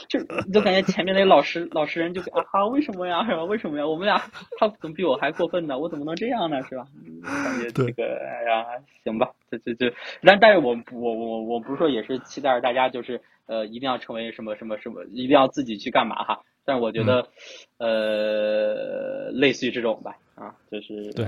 [0.10, 3.24] 就你就感觉前面那老实老实人就啊哈，为什么呀？
[3.30, 3.46] 什么？
[3.46, 3.86] 为什么呀？
[3.88, 4.18] 我们俩
[4.60, 5.78] 他怎么比我还过分呢？
[5.78, 6.58] 我怎么能这样呢？
[6.68, 6.86] 是吧？
[7.06, 8.66] 嗯感觉这个哎呀，
[9.04, 16.40] 行吧，这这这，但但是我我我我不是说也是期待着大家就是呃一定要成为什么什么什么，一定要自己去干嘛哈。
[16.68, 17.28] 但是我觉得，
[17.78, 21.26] 呃，类似于这种吧，啊，就是对，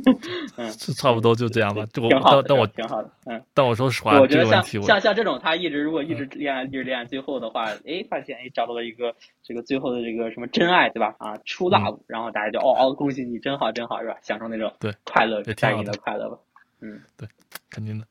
[0.56, 1.84] 嗯，是 差不多就这样吧。
[1.92, 3.44] 就我挺好的，但但我挺好的，嗯。
[3.52, 11.14] 但我说实话，我觉得像像像这种，他一直如果一直恋爱，一直恋爱，最后的话，哎，发现哎找到了一个这个最后的这个什么真爱，对吧？
[11.18, 14.16] 啊，true love，、然后大家就哦哦，恭喜你，真好真好，是吧？
[14.22, 16.38] 享受那种对快乐也挺好带给你的的快乐吧。
[16.80, 17.28] 嗯，对
[17.70, 18.06] 肯定的。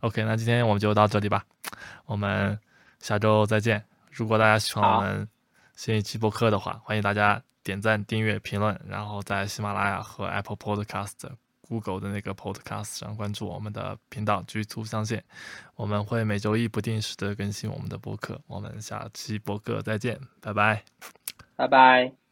[0.00, 1.44] OK，那今天我们就到这里吧，
[2.06, 2.58] 我们
[3.00, 3.84] 下周再见。
[4.10, 5.28] 如果大家喜欢我们
[5.74, 11.30] 新一期播客的话，欢迎大家点赞、订阅、评论，然后在喜马拉雅和 Apple Podcast、
[11.68, 15.22] Google 的那个 Podcast 上关注我们的频道“居图相见”。
[15.76, 18.40] 我们会每周一不定时的更新我们的播客。
[18.46, 20.82] 我们下期播客再见，拜拜。
[21.56, 22.27] 拜拜。